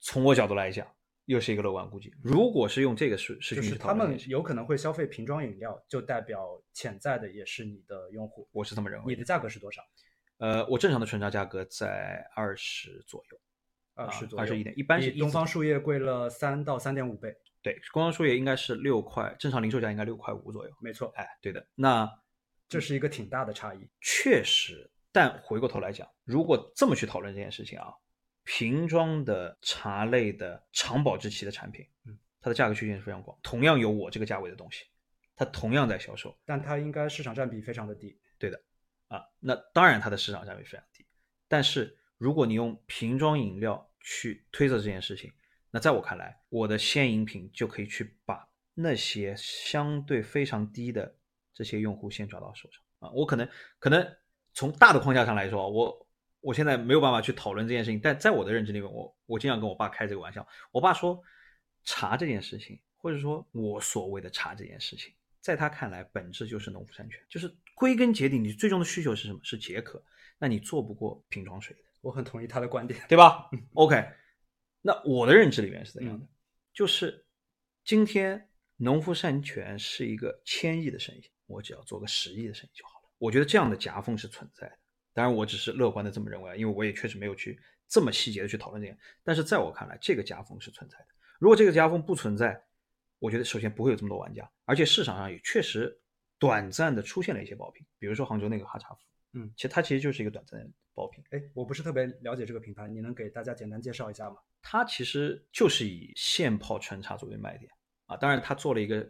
[0.00, 0.86] 从我角度来讲，
[1.24, 2.12] 又是一个乐观估计。
[2.22, 8.46] 如果是用这个事事情，就是他们有可能会消费瓶装饮料，就代表潜在的也是你的用户。
[8.52, 9.14] 我是这么认为。
[9.14, 9.80] 你的价格是多少？
[10.36, 13.40] 呃，我正常的纯茶价格在二十左右，
[13.94, 17.34] 二十左右，二十一点，一般是东方树叶贵了三到三点五倍。
[17.62, 20.72] 对，东方树叶应该是六块，正常零售价应该六块五左右。
[20.82, 21.66] 没错，哎，对的。
[21.74, 22.06] 那
[22.68, 24.90] 这是一个挺大的差异，确实。
[25.10, 27.94] 但回过头来讲，如果这么去讨论这件事情啊，
[28.44, 34.84] 瓶装的茶类的长保质期的产品，嗯，它的价格区间是非常广，同样有我这个价位的东西，
[35.34, 38.20] 它同样在销售，但它应该市场占比非常的低。
[38.38, 38.62] 对的，
[39.08, 41.06] 啊，那当然它的市场占比非常低。
[41.48, 45.32] 但是如果你用瓶装饮料去推测这件事情，
[45.70, 51.16] 那在我看来，我的鲜饮品就可以去把那些相对非常低的。
[51.58, 53.10] 这些用户先抓到手上啊！
[53.10, 53.48] 我可能
[53.80, 54.16] 可能
[54.54, 56.06] 从大的框架上来说，我
[56.40, 60.46] 我现在没有办法去讨论这件事情，但在我的认知里面，我我经常跟我爸开这个玩笑。
[60.70, 61.20] 我爸说，
[61.82, 69.40] 茶这件事情，或者说我所谓的茶这件事情，在他看来，本质就是农夫山泉，就是归根结底，你最终的需求是什么？
[69.42, 70.00] 是解渴。
[70.38, 71.82] 那你做不过瓶装水的。
[72.02, 73.50] 我很同意他的观点，对吧？
[73.74, 74.08] OK，
[74.80, 76.24] 那我的认知里面是怎样的？
[76.72, 77.26] 就是
[77.84, 81.28] 今天农夫山泉是一个千亿的生意。
[81.48, 83.08] 我只要做个十亿的生意就好了。
[83.18, 84.78] 我觉得这样的夹缝是存在的，
[85.12, 87.58] 当然我只是乐观的这么认为，因为我也确实没有去
[87.88, 88.96] 这么细节的去讨论这个。
[89.24, 91.06] 但是在我看来，这个夹缝是存在的。
[91.40, 92.62] 如果这个夹缝不存在，
[93.18, 96.00] 我觉得首先不会有这么多玩家，而且市场上也确实
[96.38, 99.00] 短暂的出现了一些爆品，比如说杭州那个哈茶福，
[99.32, 101.24] 嗯，其实它其实就是一个短暂的爆品。
[101.30, 104.36] 哎，我不是特别了解这个品牌，你能给大家简单介绍一下吗？
[104.62, 107.68] 它其实就是以现泡穿插作为卖点
[108.06, 109.04] 啊，当然它做了一个。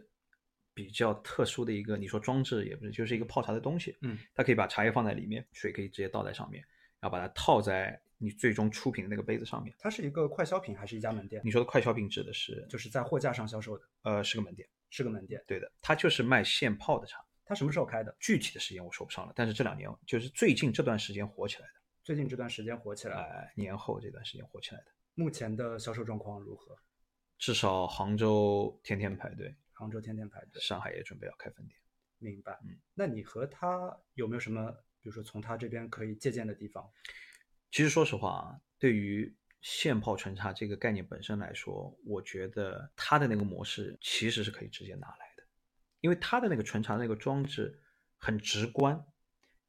[0.83, 3.97] 比较特殊的一个，你说装置也不是，就是一个泡茶的东西。
[4.01, 6.63] 嗯，它可以把茶叶放在里面，水可以直接倒在上面，
[6.99, 9.75] 然后把它套在你最终出品的那个杯子上面。
[9.77, 11.41] 它是一个快消品还是一家门店？
[11.43, 13.83] 你说的快消品指的是就是在货架上销售的？
[14.03, 15.43] 呃，是个门店，是个门店。
[15.45, 17.19] 对的，它就是卖现泡的茶。
[17.45, 18.15] 它什么时候开的？
[18.19, 21.73] 具体的时间我说不上了，但是这两年就是最近这段时间火起来的。
[22.03, 24.85] 最近这段时间火起来，哎，年后这段时间火起来的。
[25.15, 26.77] 目前的销售状况如何？
[27.37, 29.55] 至少杭州天天排队。
[29.79, 31.79] 杭州天天排队，上海也准备要开分店。
[32.17, 34.69] 明白，嗯，那你和他有没有什么，
[34.99, 36.85] 比如说从他这边可以借鉴的地方？
[37.71, 45.43] 其实说实话啊，对于现泡纯茶这个概念本身来说，我觉得他的那个模式其实是可以直接拿来的，
[46.01, 47.81] 因为他的那个纯茶那个装置
[48.17, 49.01] 很直观。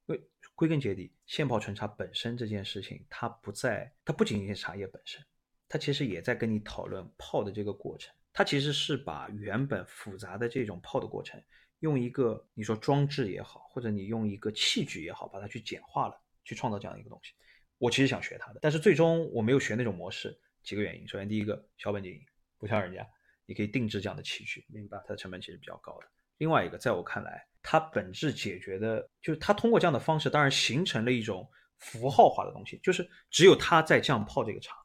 [0.07, 5.23] 因为归根结底，现泡纯茶本身这件事情，它不在，它不仅仅是茶叶本身，
[5.69, 8.13] 它其实也在跟你讨论泡的这个过程。
[8.33, 11.41] 它其实是把原本复杂的这种泡的过程，
[11.79, 17.33] 用一个你说装置也好，或者你用一个器具也好，把它去简化了，去创造这样一个东西。
[17.77, 21.07] 我其实想学它的，但是最终我没有学那种模式，几个原因。
[21.07, 22.19] 首先，第一个小本经营，
[22.57, 23.05] 不像人家，
[23.45, 24.97] 你可以定制这样的器具，明白？
[25.05, 26.07] 它的成本其实比较高的。
[26.37, 34.75] 另外一个，在我看来，它本质解决的就是它通过这样的方式，当然形成了一种符号化的东西，就是只有它在这样泡这个茶，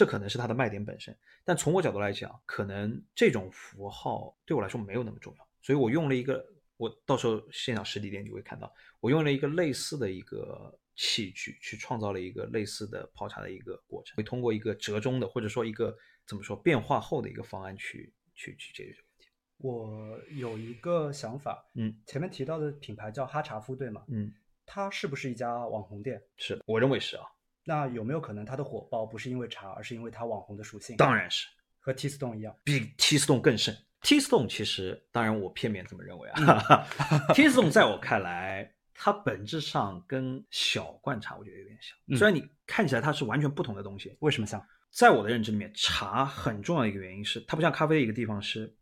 [0.00, 1.14] 这可能是它的卖点本身。
[1.44, 6.42] 但从我角度来讲，可能这种符号对我来说没有那么重要，所以我用了一个，
[6.78, 15.94] 我到时候现场实体店你会看到，我用了一个类似的一个器具去创造了一个类似的泡茶的一个过程，会通过一个折中的或者说一个
[16.26, 19.28] 怎么说变化后的一个方案去去去解决这个问题。
[19.58, 24.02] 我有一个想法，嗯，前面提到的品牌叫哈茶夫，对吗？
[24.08, 24.32] 嗯，
[24.64, 26.22] 它是不是一家网红店？
[26.38, 27.24] 是，我认为是啊。
[27.64, 30.96] 那有没有可能它的火爆不是因为茶，而是因为它网红的属性？
[30.96, 31.46] 当然是，
[31.78, 33.76] 和 T Stone 一样，比 T Stone 更甚。
[34.02, 36.86] T Stone 其实，当然我片面这么认为啊。
[37.34, 44.16] T Stone 在我看来，它本质上跟小罐茶我觉得有点像，虽然你看起来它是完全不同的东西。
[44.20, 44.64] 为什么像？
[44.90, 48.74] 在我的认知里面，茶很重要的一个原因是，它不像咖啡的一个地方是，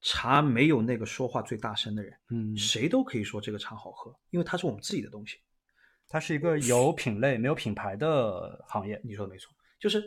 [0.00, 5.38] 茶没有那个说话最大声的人，嗯，谁都可以说这个茶好喝，因为它是我们自己的东西。
[6.08, 9.00] 它是一个有品类没有品牌的行业。
[9.04, 10.02] 你说的没错，就是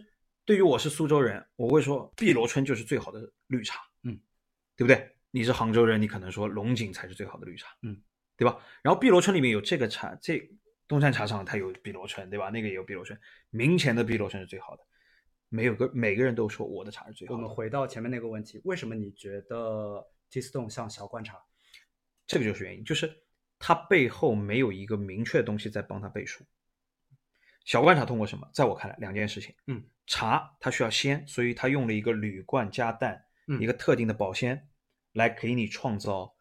[0.46, 4.20] 对于我是苏州人，我会说碧螺春就是最好的绿茶，嗯，
[4.76, 5.10] 对不对？
[5.32, 8.02] 你是杭州人，你可能说龙井才是最好的绿茶，嗯，
[8.38, 8.58] 对吧？
[8.82, 10.42] 然后碧螺春里面有这个茶，这
[10.88, 12.50] 东山茶厂它有碧螺春，对吧？
[12.50, 13.20] 那个也有碧螺春，
[13.50, 14.84] 明前的碧螺春是最好的。
[15.50, 17.36] 没有个每个人都说我的茶是最好的。
[17.36, 21.38] 我们回到前面那个问题，为什么你觉得 T Stone 像小罐茶？
[22.26, 23.10] 这个就是原因，就是
[23.60, 26.44] 它背后没有一个明确的东西在帮他背书。
[27.66, 28.50] 小罐茶通过什么？
[28.54, 29.54] 在我看来，两件事情。
[29.66, 33.22] 嗯，茶它需要鲜，所以它用了一个铝罐加氮，
[33.60, 34.70] 一个特定的保鲜，
[35.14, 36.34] 来给你创造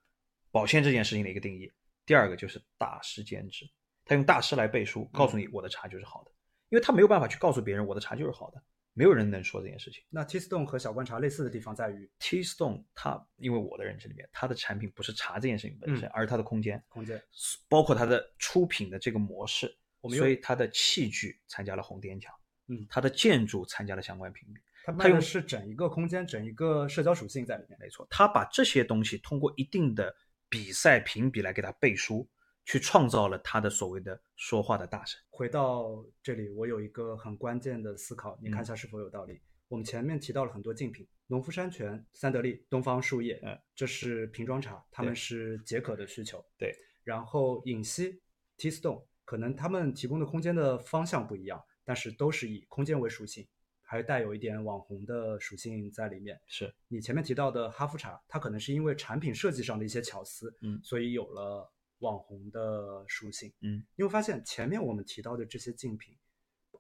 [0.51, 1.73] 保鲜这件事情的一个定义。
[2.05, 3.69] 第二个就是大师兼职，
[4.05, 6.31] 他用大师来背书，告诉你我的茶就是好的，
[6.69, 8.63] 因为他没有办法去告诉别人我的茶就是好的。
[8.99, 10.03] 没有人能说这件事情。
[10.09, 17.23] 那 T Stone 和小观察类似的地方在于，T Stone 它因为我的认知里面，它的产品不是茶这件事情本身，而是它的空间，空间，
[17.69, 19.77] 包括它的出品的这个模式。
[20.01, 22.33] 我们所以它的器具参加了红点奖，
[22.69, 24.61] 嗯，它的建筑参加了相关评比。
[24.99, 27.79] 它用的是整一个空间，整一个社交属性在里面。
[27.79, 30.15] 没错，它把这些东西通过一定的
[30.49, 32.27] 比赛评比来给它背书。
[32.67, 35.19] 去创造了他的所谓的说话的大神。
[35.31, 39.41] 回到这里，我有一个很关键的思考，你看一下是否有道理。
[39.69, 46.45] 我们前面提到了很多竞品，农夫山泉、三得利、东方树叶，嗯，这是瓶装茶，他们是解渴的需求。
[46.59, 46.75] 对。
[47.05, 48.21] 然后饮西、
[48.57, 53.47] T Stone，可能他们提供的空间的方向不一样，但是都是以空间为属性，
[53.81, 56.41] 还带有一点网红的属性在里面。
[56.49, 61.73] 是你前面提到的哈夫茶，它可能是因为产品设计上的一些巧思，嗯，所以有了。
[62.07, 66.17] 网红的属性，嗯，你会发现前面我们提到的这些竞品，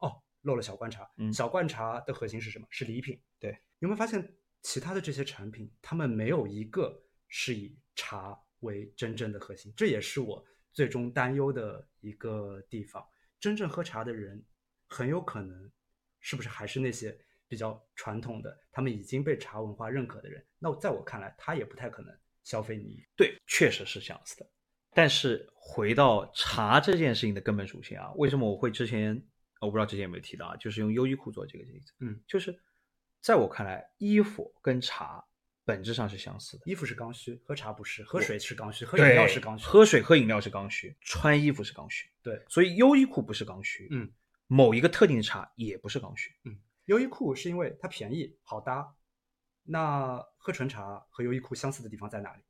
[0.00, 2.66] 哦，漏了小罐茶，嗯，小罐茶的核心是什么？
[2.70, 3.50] 是礼品，对。
[3.80, 9.72] 有没有发现其他的这些产品，他们没有一个是以茶为真正的核心？
[9.76, 13.04] 这也是我最终担忧的一个地方。
[13.38, 14.42] 真正喝茶的人，
[14.88, 15.70] 很有可能
[16.20, 17.16] 是不是还是那些
[17.48, 20.44] 比较传统的，他们已经被茶文化认可的人？
[20.58, 23.04] 那在我看来，他也不太可能消费你。
[23.14, 24.50] 对，确实是这样子的。
[24.96, 29.22] 但是回到茶这件事情的根本属性啊，为什么我会之前
[29.60, 32.58] 我不知道之前有没有提到啊，就是用优衣库做这个例子，嗯，就是
[33.20, 35.22] 在我看来，衣服跟茶
[35.66, 36.62] 本质上是相似的。
[36.64, 42.08] 衣服是刚需，喝茶不是，喝水是刚需，喝饮料是刚需，喝水喝饮料是刚需，穿衣服是刚需。
[42.22, 44.10] 对，所以优衣库不是刚需，嗯，
[44.46, 48.94] 某一个特定的茶也不是刚需，嗯，优衣库是因为它便宜好搭，
[49.62, 52.42] 那喝纯茶和优衣库相似的地方在哪里？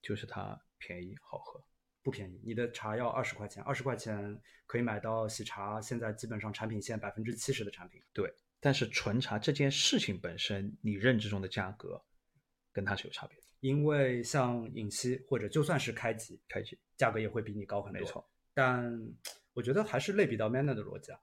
[0.00, 1.62] 就是它便宜好喝。
[2.02, 8.02] 不便宜，你的茶要二十块钱，二十块钱可以买到喜茶现在基本上产品线百分之七十的产品。
[8.12, 12.02] 对，但是纯茶这件事情本身，你认知中的价格
[12.72, 13.44] 跟它是有差别的。
[13.60, 18.00] 因为像饮西或者就算是开吉，开吉价格也会比你高很多。
[18.00, 19.14] 没错，但
[19.52, 21.20] 我觉得还是类比到 Manner 的逻辑啊，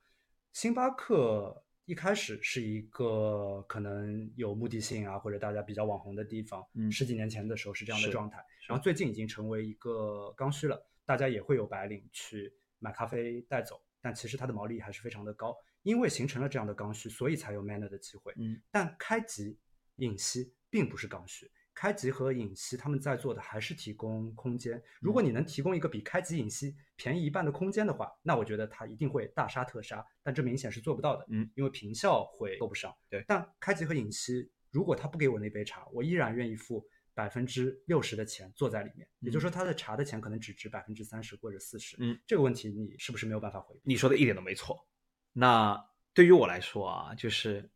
[0.53, 1.63] 星巴克。
[1.87, 6.61] 一开始是一个可能有目的性啊，或者大家比较网红的地方。
[6.73, 18.33] 嗯，十几年前的时候是这样的状态，然后最近已经成为一个刚需了，大家也会有白领去买咖啡带走，但其实它的毛利还是非常的高，因为形成了这样的刚需，所以才有 Manner 的机会。
[18.35, 19.57] 嗯，但开吉
[19.95, 21.49] 饮吸并不是刚需。
[21.79, 24.81] 开吉和饮西他们在做的还是提供空间。
[24.99, 30.03] 如果你能提供一个比开吉饮西便宜一半的空间的话，那我觉得它一定会大杀特杀。
[30.23, 32.91] 但这明显是做不到的，嗯，因为平效会够不上。
[33.11, 39.07] 对，但开吉和饮西，如果他不给我那杯茶，我依然愿意付百分之六十的钱坐在里面。
[39.19, 41.95] 也就是说，他的茶的钱可能只值百分之三十或者四十。
[41.99, 43.81] 嗯，这个问题你是不是没有办法回避？
[43.83, 44.83] 你说的一点都没错。
[45.31, 45.79] 那
[46.11, 47.69] 对于我来说啊，就是。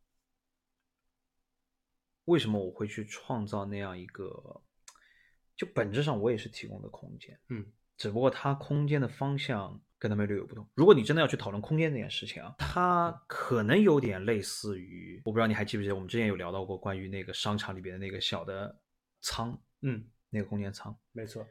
[2.26, 4.62] 为什么我会去创造那样一个
[5.56, 7.66] 就本质上我也是提供的空间，嗯，
[7.96, 10.68] 只不过它空间的方向跟他们略有不同。
[10.74, 18.76] 如果你真的要去讨论空间这件事情啊，它可能有点类似于，我不知道你还记不记得我们之前有聊到过关于那个商场里边的那个小的
[19.20, 21.46] 仓，嗯，那个空间仓，没错，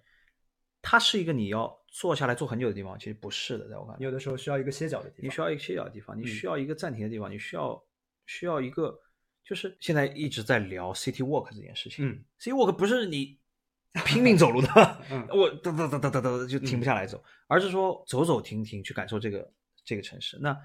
[0.81, 7.81] 它是一个你要坐下来坐很久的地方，其实不是的，在我看来，有的时候需要一个歇脚的地方，你需要一个歇脚的地方，你嗯需要一个暂停的地方，你需要
[8.25, 8.99] 需要一个，
[9.43, 13.37] 就是现在一直在聊 city walk 这件事情，嗯，city walk 不是你
[14.05, 14.67] 拼命走路的，
[15.11, 19.51] 嗯我哒哒哒哒哒哒就停不下来走，而是说走走停停去感受这个
[19.83, 20.37] 这个城市。
[20.39, 20.57] 那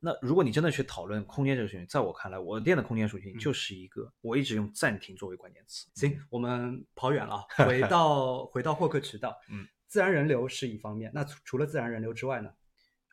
[0.00, 5.86] 那如果你真的去讨论空间这个事情，在我看来，我店的空间属性就是一个，我一直用暂停作为关键词。
[5.94, 12.50] 行，我们跑远了， 回到回到获客渠道，嗯，自然人流是一方面，那除除了自然人流之外呢？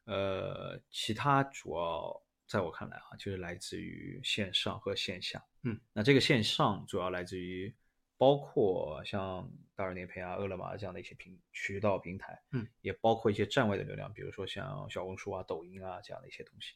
[0.06, 2.22] 呃，其他主要
[2.54, 5.43] 在我看来啊，就是来自于线上和线下。
[5.64, 7.74] 嗯，那这个线上主要来自于
[8.16, 16.76] 包括像大润点评啊、饿了么这样的一些平渠道平台，嗯，也包括一些站外的流量，比如说像小红书啊、抖音啊这样的一些东西。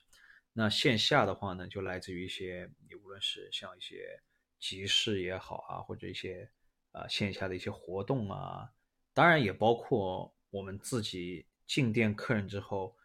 [0.51, 4.19] 那线下的话呢，就来自于一些你无论是像一些
[4.57, 6.49] 集市也好啊，或者一些
[6.91, 8.67] 啊、呃线下的一些活动啊，
[9.13, 12.97] 当然也包括我们自己进店客人之后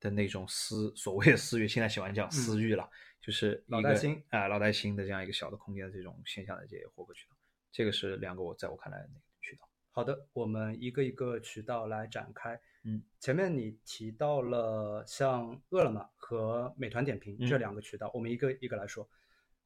[0.00, 2.88] 的那种私所谓的私域，现在喜欢讲私域了，
[3.20, 7.36] 就是老带新啊、老带新的这样一个小的空间的这种线下的这些获客渠道，
[7.72, 9.68] 这个是两个我在我看来的那个渠道。
[9.90, 12.60] 好的，我们一个一个渠道来展开。
[12.84, 19.08] 嗯，前面你提到了像饿了么和美团点评嗯这两个渠道，我们一个一个来说。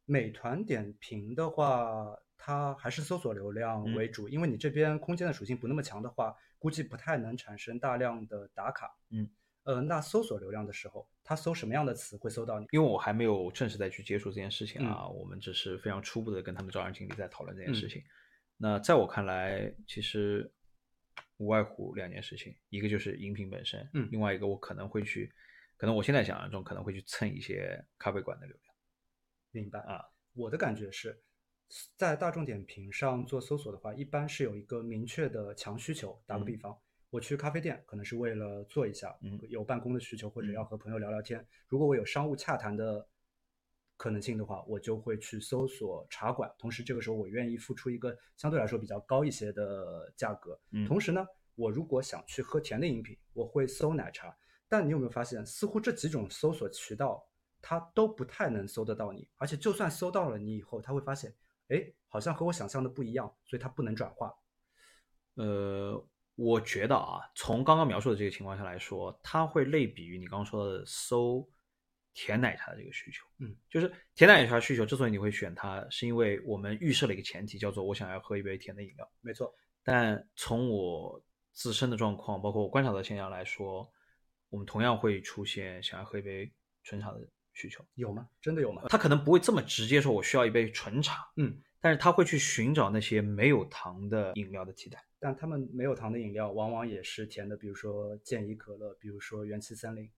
[0.05, 8.93] 美团点评的话，它还是搜索流量嗯为主，因为你这边空间的属性不那么强的话，估计不太能产生大量的打卡。
[9.11, 9.31] 嗯，
[9.65, 12.67] 呃，那搜索流量的时候，它搜什么样的词会搜到你？
[12.73, 18.03] 因为我还没有正式再去接触这件事情啊，我们只是非常初步的跟他们招商经理在讨论这件事情。
[18.57, 20.51] 那在我看来，其实
[21.37, 25.33] 无外乎两件事情，一个就是饮品本身，嗯另外一个我可能会去，
[25.77, 28.75] 可能我现在想象中可能会去蹭一些咖啡馆的流量。
[29.53, 30.03] 明白啊？
[30.35, 31.23] 我的感觉是，
[31.97, 36.21] 在大众点评上做搜索的话，一般是有一个明确的强需求。
[36.27, 36.77] 打个比方，
[37.13, 41.47] 我去咖啡店可能是为了坐一下，嗯有办公的需求或者嗯要和朋友聊聊天。
[41.69, 43.07] 如果我有商务洽谈的
[43.99, 46.51] 可能性的话，我就会去搜索茶馆。
[46.59, 50.59] 同时，这个时候我愿意付出一个相对来说比较高一些的价格。
[50.71, 51.23] 嗯同时呢，
[51.55, 54.35] 我如果想去喝甜的饮品，我会搜奶茶。
[54.67, 57.29] 但你有没有发现，似乎这几种搜索渠道
[57.61, 61.31] 它都不太能搜得到你，而且就算搜到了你以后，他会发现，
[61.69, 64.35] 哎，好像和我想象的不一样，所以它不能转化。
[65.35, 66.03] 呃，
[66.35, 71.47] 我觉得啊，从刚刚描述的这个情况下来说，它会类比于你刚刚说的搜
[72.15, 73.27] 甜奶茶的这个需求。
[73.39, 79.11] 嗯，就是甜奶茶需求之所以你会选它，是因为我们预设了一个前提，叫做我想要喝一杯甜的饮料。
[79.21, 79.55] 没错，
[79.85, 81.23] 但从我
[81.53, 83.89] 自身的状况，包括我观察到的现象来说，
[84.49, 86.51] 我们同样会出现想要喝一杯
[86.83, 87.21] 纯茶的
[87.53, 87.85] 需求。
[87.95, 88.27] 有吗？
[88.41, 88.83] 真的有吗？
[88.89, 95.05] 他可能不会这么直接说我需要一杯纯茶，嗯，但是他会去寻找那些没有糖的饮料的替代。
[95.23, 100.11] 但他们没有糖的饮料往往也是甜的，比如说健怡可乐，比如说元气森林，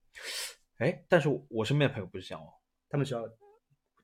[0.79, 2.49] 哎，但是我身边的朋友不是这样哦，
[2.89, 3.23] 他们需要，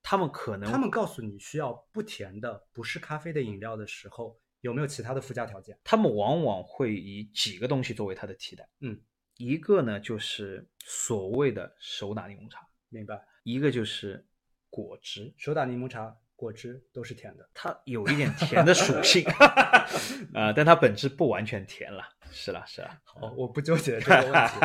[0.04, 5.76] 他们可能他们告诉你需要不甜的、不是咖啡的饮料的时候，有没有其他的附加条件？
[5.84, 8.70] 他们往往会以几个东西作为它的替代。
[8.82, 9.02] 嗯，
[9.38, 13.20] 一个呢就是所谓的手打柠檬茶，明白？
[13.42, 14.24] 一个就是
[14.70, 17.48] 果汁，手打柠檬茶、果汁都是甜的。
[17.54, 19.24] 它有一点甜的属性，
[20.34, 22.04] 啊、但它本质不完全甜了。
[22.32, 23.00] 是啦，是啦。
[23.04, 24.56] 好，我不纠结这个问题。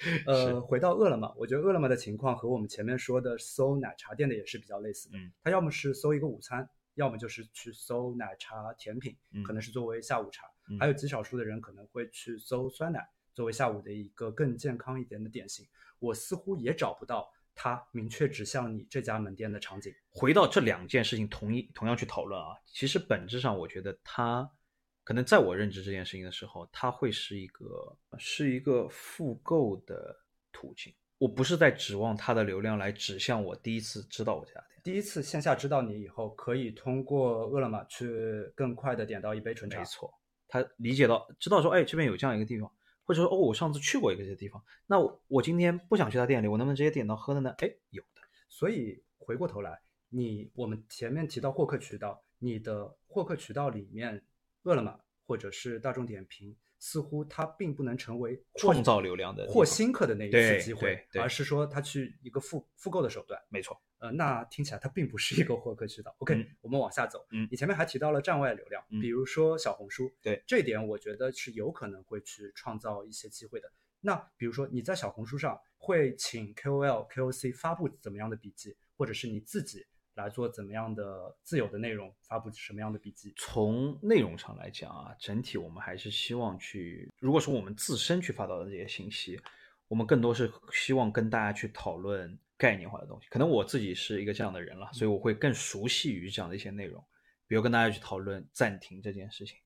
[0.00, 5.18] 是呃，回到饿了么，我觉得饿了么的情况和我们前面说的搜奶茶店的也是比较类似的。
[5.18, 10.46] 嗯，它要么是搜一个午餐，要么就是去搜奶茶甜品，嗯可能是作为下午茶。
[10.70, 15.66] 嗯还有极少数的人可能会去搜酸奶，作为下午的一个更健康一点的点心。
[15.98, 17.30] 我似乎也找不到
[17.62, 19.92] 它明确指向你这家门店的场景。
[20.08, 24.50] 回到这两件事情同一同样去讨论啊，其实本质上我觉得它
[25.04, 30.16] 可能在我认知这件事情的时候，它会是一个是一个复购的
[30.50, 30.90] 途径。
[31.18, 34.80] 我不是在指望它的流量来指向我第一次知道我这家店。
[34.82, 39.80] 第一次线下知道你以后，可以通过饿了么去更快的点到一杯纯茶。
[39.80, 40.10] 没错，
[40.48, 42.72] 他理解到知道说，哎，这边有这样一个地方，
[43.10, 47.52] 或者说哦，我上次去过一个这个地方，那我我今天不想去他店里，我能不能直接点到喝的呢？
[47.58, 48.22] 哎，有的。
[48.48, 49.80] 所以回过头来，
[50.10, 54.22] 你我们前面提到获客渠道，你的获客渠道里面，
[54.62, 54.96] 饿了么
[55.26, 63.40] 或者是大众点评似乎它并不能成为创造流量的获新客的那一次机会，而是说它去一个复复购的手段。
[63.50, 66.12] 没错，呃，那听起来它并不是一个获客渠道。
[66.18, 67.24] OK，我们往下走。
[67.32, 70.10] 嗯，你前面还提到了站外流量，比如说小红书。
[70.22, 73.70] 对，这点我觉得是有可能会去创造一些机会的。
[74.00, 79.86] 那比如说你在小红书上会请 KOL、KOC 发布怎么样的笔记，或者是你自己？
[80.14, 83.32] 来做怎么样的自有的内容，发布什么样的笔记？
[83.36, 89.40] 从内容上来讲啊，整体我们还是希望去，如果说我们自身去发到的这些信息，
[89.88, 93.28] 我们更多是希望跟大家去讨论概念化的东西。
[93.28, 97.02] 可能我自己是一个这样的人了，所以我会更熟悉于这样的一些内容，
[97.46, 99.56] 比如跟大家去讨论暂停这件事情，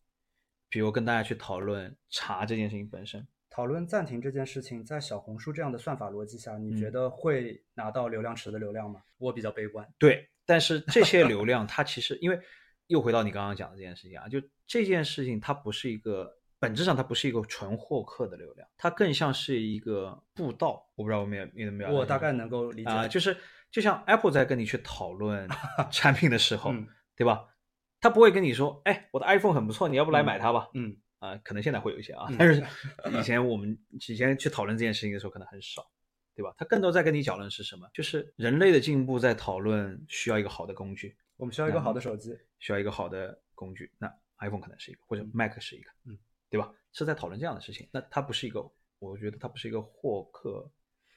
[0.69, 3.27] 比如跟大家去讨论查这件事情本身。
[3.51, 9.03] 讨论暂停这件事情，在小红书这样的算法逻辑下，你觉得会拿到流量池的流量吗？
[9.19, 9.89] 我比较悲观。
[9.99, 10.29] 对。
[10.47, 12.39] 但是这些流量，它其实因为
[12.87, 20.87] 又回到你刚刚讲的这件事情啊，就这件事情它不是一个本质上它不是一个纯获客的流量，它更像是一个步道。
[20.95, 23.37] 我不知道我们有没有我大概能够理解啊，就是
[23.71, 25.49] 就像 Apple 在跟你去讨论
[25.91, 26.73] 产品的时候，
[27.17, 27.49] 对吧？
[28.01, 30.69] 他不会跟你说，哎，我的 iPhone 很不错，你要不来买它吧？
[30.75, 32.63] 嗯啊，可能现在会有一些啊，但是
[33.19, 35.83] 以前我们以前去讨论这件事情的时候，可能很少。
[36.35, 36.53] 对吧？
[36.59, 37.89] 他更多在跟你讨论是什么？
[37.95, 43.93] 就是人类的进步在讨论需要一个好的工具，我们需要一个好的手机，需要一个好的工具。
[43.99, 46.19] 那 iPhone 可能是一个，或者 Mac 是一个，嗯，
[46.51, 46.75] 对吧？
[46.93, 47.89] 是在讨论这样的事情。
[47.93, 48.69] 那它不是一个，
[48.99, 50.69] 我觉得它不是一个获客。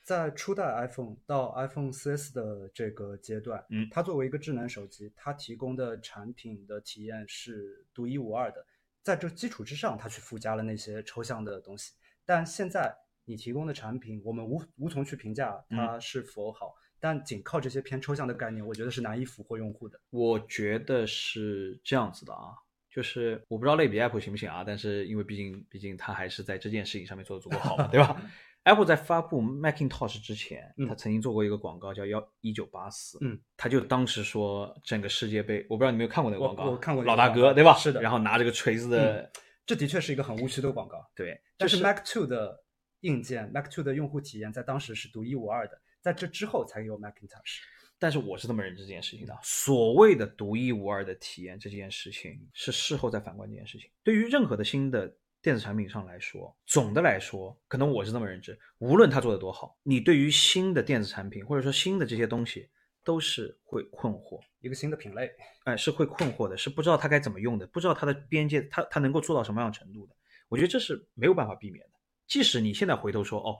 [0.03, 8.63] 在初代 iPhone 到 iPhone 4S 的这个阶段，嗯，它作为一个智能手机，它提供的产品的体验是独一无二的。
[9.01, 11.93] 在这基础之上，它去附加了那些抽象的东西。
[12.23, 12.95] 但现在。
[13.27, 19.99] 你提供的产品，我们无无从去评价它是否好，但仅靠这些偏抽象的概念，我觉得是难以俘获用户的。
[20.11, 22.55] 我觉得是这样子的啊，
[22.89, 28.15] 就是我不知道类比 Apple 行不行啊，但是因为毕竟毕竟它还是在这件事情上面做的足够好，对吧？
[28.63, 37.73] Apple 在发布 Macintosh 之前，他曾经做过一个广告叫幺一九八四，嗯，他就当时说整个世界杯，我不知道你有没有看过那个广告，我看过老大哥对吧？
[37.75, 39.29] 是的，然后拿着个锤子的，
[39.65, 42.63] 这的确是一个很无趣的广告，对，但是 Mac Two 的。
[43.01, 47.59] 硬件 Mac Two 的用户体验在当时是独一无二的，在这之后才有 Macintosh。
[47.99, 53.89] 但是我是这么认知这件事情的：所谓的独一无二的体验这件事情，是事后再反观这件事情。
[54.03, 62.69] 对于任何的新的电子产品上来说，总的来说，可能我是这么认知：无论它做的多好，你对于新的电子产品或者说新的这些东西，
[63.03, 64.39] 都是会困惑。
[64.59, 65.31] 一个新的品类，
[65.63, 70.15] 哎，是会困惑的，是不知道它该怎么用的，不知道它的边界，它它能够做到什么样程度的。
[70.49, 71.96] 我觉得这是没有办法避免的。
[72.27, 73.57] 即使你现在回头说哦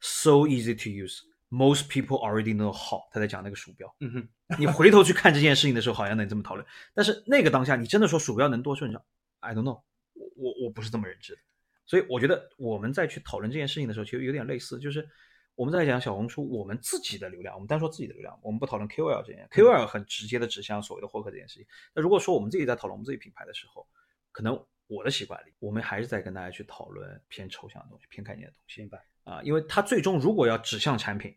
[0.00, 3.92] ，so easy to use，most people already know how，他在讲那个鼠标。
[4.00, 6.66] 嗯哼，你回头去看这件事情的时候，好像能这么讨论。
[6.94, 9.02] 但是那个当下，你真的说鼠标能多顺畅
[9.40, 11.40] ？I don't know，我我我不是这么认知的。
[11.86, 15.08] 所以我觉得我们在去讨论这件事情的时候，其实有点类似，就是
[15.54, 21.66] 我们在讲小红书，我们自己的流量，我们单说自己的流量，我们不讨论 KOL 这件，KOL 很直接的指向所谓的获客这件事情。
[21.94, 23.88] 那如果说我们自己在讨论我们自己品牌的时候，
[24.30, 24.62] 可能。
[24.90, 28.80] 我的习惯里，我们还是在跟大家去讨论偏抽象的东西、偏概念的东西。
[28.80, 29.40] 明白啊？
[29.44, 31.32] 因为他最终如果要指向产品，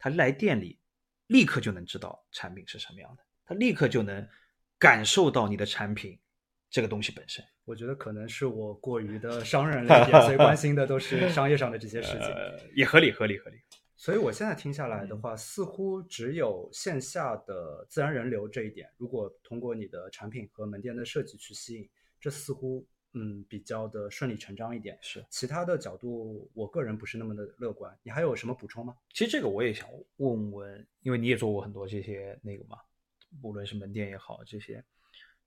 [0.00, 0.80] 他来店里
[1.28, 4.28] 立刻就能知道产品是什么样的，他立刻就能
[4.80, 6.18] 感受到你的产品
[6.68, 7.44] 这个东西本身。
[7.64, 12.28] 我觉得可能是我过于的商人了点，所以关心的都是商业上的这些事情，
[12.74, 13.58] 也合理，合理，合理。
[13.94, 21.88] 所以我现在听下来的话，似乎只有线下的自然人流这一点，如果通过你的产品和门店的设计去吸引。
[22.20, 27.96] 这似乎嗯比较的顺理成章一点，是其他的角度，我个人不是那么的乐观。
[28.02, 28.94] 你还有什么补充吗？
[29.14, 32.76] 其实这个我也想问问，因为你也做过很多这些那个嘛，
[33.42, 34.84] 无论是门店也好，这些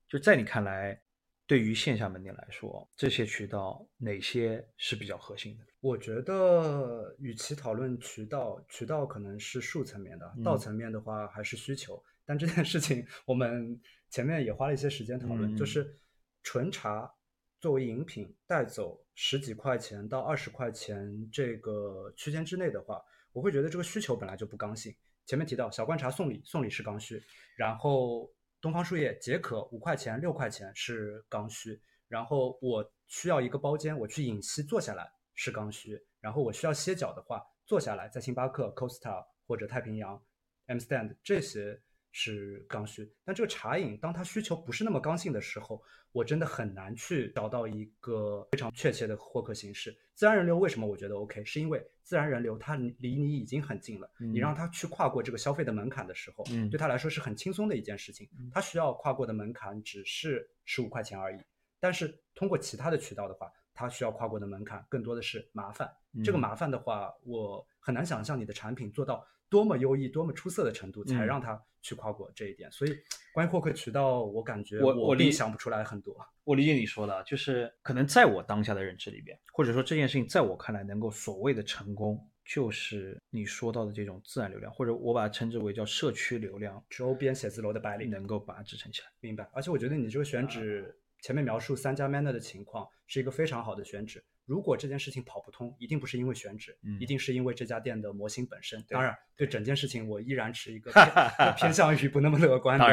[0.08, 1.00] 就在你看来，
[1.46, 5.64] 对于线下门店来说，这些渠道哪些是比较核心的？
[5.80, 12.02] 我觉得，与其讨论渠道，渠道可能是数层面的，道层面的话还是需求。
[12.24, 15.96] 但这件事情我们前面也花了一些时间讨论，就是。
[16.42, 17.12] 纯茶
[17.60, 23.00] 作为饮品带走十几块钱到二十块钱这个区间之内的话，
[23.32, 24.94] 我会觉得这个需求本来就不刚性。
[25.26, 27.16] 前面提到小罐茶送礼，送礼是刚需；
[27.56, 28.28] 然后
[28.60, 31.78] 东方树叶解渴五块钱六块钱是刚需；
[32.08, 40.20] 然后我需要一个包间，我去饮西坐下来是刚需；然后我需要歇脚的话，坐下来在星巴克、Costa 或者太平洋、
[40.66, 41.80] M Stand 这些。
[42.12, 45.82] 是刚需，但这个茶饮当它需求不是那么刚性的时候，
[46.12, 49.96] 我真的很难去找到一个非常确切的获客形式。
[50.14, 51.42] 自然人流为什么我觉得 OK？
[51.44, 58.28] 是因为自然人流它离你已经很近了，你让他去跨过这个消费的门槛的时候，对他来说是很轻松的一件事情。
[58.52, 61.40] 他需要跨过的门槛只是十五块钱而已。
[61.80, 65.90] 但是通过其他的渠道的话，它需要跨过的门槛更多的是麻烦。
[66.24, 72.70] 这个麻烦的话，我很难想象你的产品做到多么优异、多么出色的程度，才让它去跨过这一点。
[72.70, 72.96] 所以，
[73.32, 76.16] 关于获客渠道，我感觉我我并想不出来很多。
[76.44, 82.28] 我理解你说的，就是可能在我当下的认知里边，或者说这件事情在我看来能够所谓的成功。
[82.44, 89.06] 就是你说到的这种自然流量，或者我把它称之为叫社区流量，周边写字楼的白领能够把它支撑起来。
[89.20, 89.48] 明白。
[89.52, 90.92] 而且我觉得你这个选址
[91.22, 94.22] 前面描述三家 manner 的情况是一个非常好的选址。
[94.44, 98.84] 如果这件事情跑不通，一定不是因为选址，一定是因为这家店的模型本身。
[98.88, 100.92] 当然，对整件事情我依然持一个
[101.56, 102.84] 偏向于不那么乐观的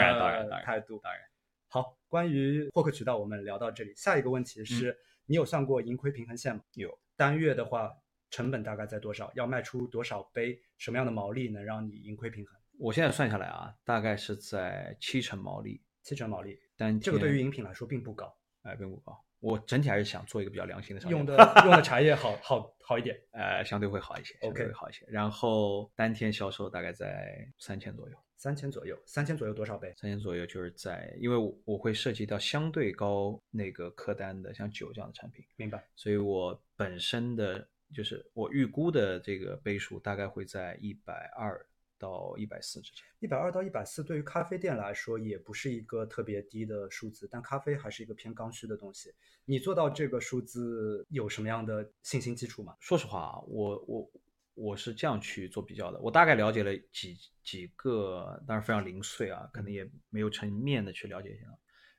[0.64, 0.98] 态度。
[1.04, 1.22] 当然。
[1.68, 3.94] 好，关于获客渠道我们聊到这里。
[3.96, 6.62] 下一个问题是你有算过盈亏平衡线吗？
[6.76, 6.98] 有。
[7.18, 7.92] 单月的话。
[8.32, 9.32] 成本大概在多少？
[9.34, 10.56] 要卖出多少杯？
[10.78, 12.56] 什么样的毛利能让你盈亏平衡？
[12.78, 15.82] 我现在算下来啊，大概是在七成毛利。
[16.04, 19.22] 七成毛利，但这个对于饮品来说并不高，哎，并不高。
[19.42, 25.06] 我整体还是想做一个比较良心的商品，用的用的茶叶好好好一点， 呃，相对会好一些，OK，会好一些。
[25.10, 29.94] 然后单天销售大概在三千左右，三千左右，三千左右多少杯？
[29.98, 35.86] 三千左右就是在，因为我我会涉及到相对高那个客单的，像酒这样的产品，明白。
[35.96, 37.68] 所以我本身的。
[37.92, 41.60] 就是我预估的这个杯数大概会在一百二
[42.00, 43.04] 到一百四之间。
[43.20, 49.14] 一百二到一百四对于咖啡店来说也不是一个特别低的数字，但咖啡还是一个偏刚需的东西。
[49.46, 52.76] 你做到这个数字有什么样的信心基础吗？
[52.80, 54.12] 说实话啊，我我
[54.56, 56.00] 我是这样去做比较的。
[56.00, 61.46] 我大概了解了几几个，当然非常零碎啊，可能也没有成面的去了解一下。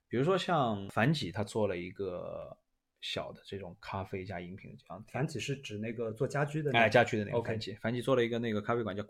[0.09, 2.57] 比如说像樊几，他做了一个。
[3.03, 7.73] 小的这种咖啡加饮品的这样，樊几是指那个做家居的，哎，家居的那个樊几。
[7.77, 9.03] 樊几做了一个那个咖啡馆叫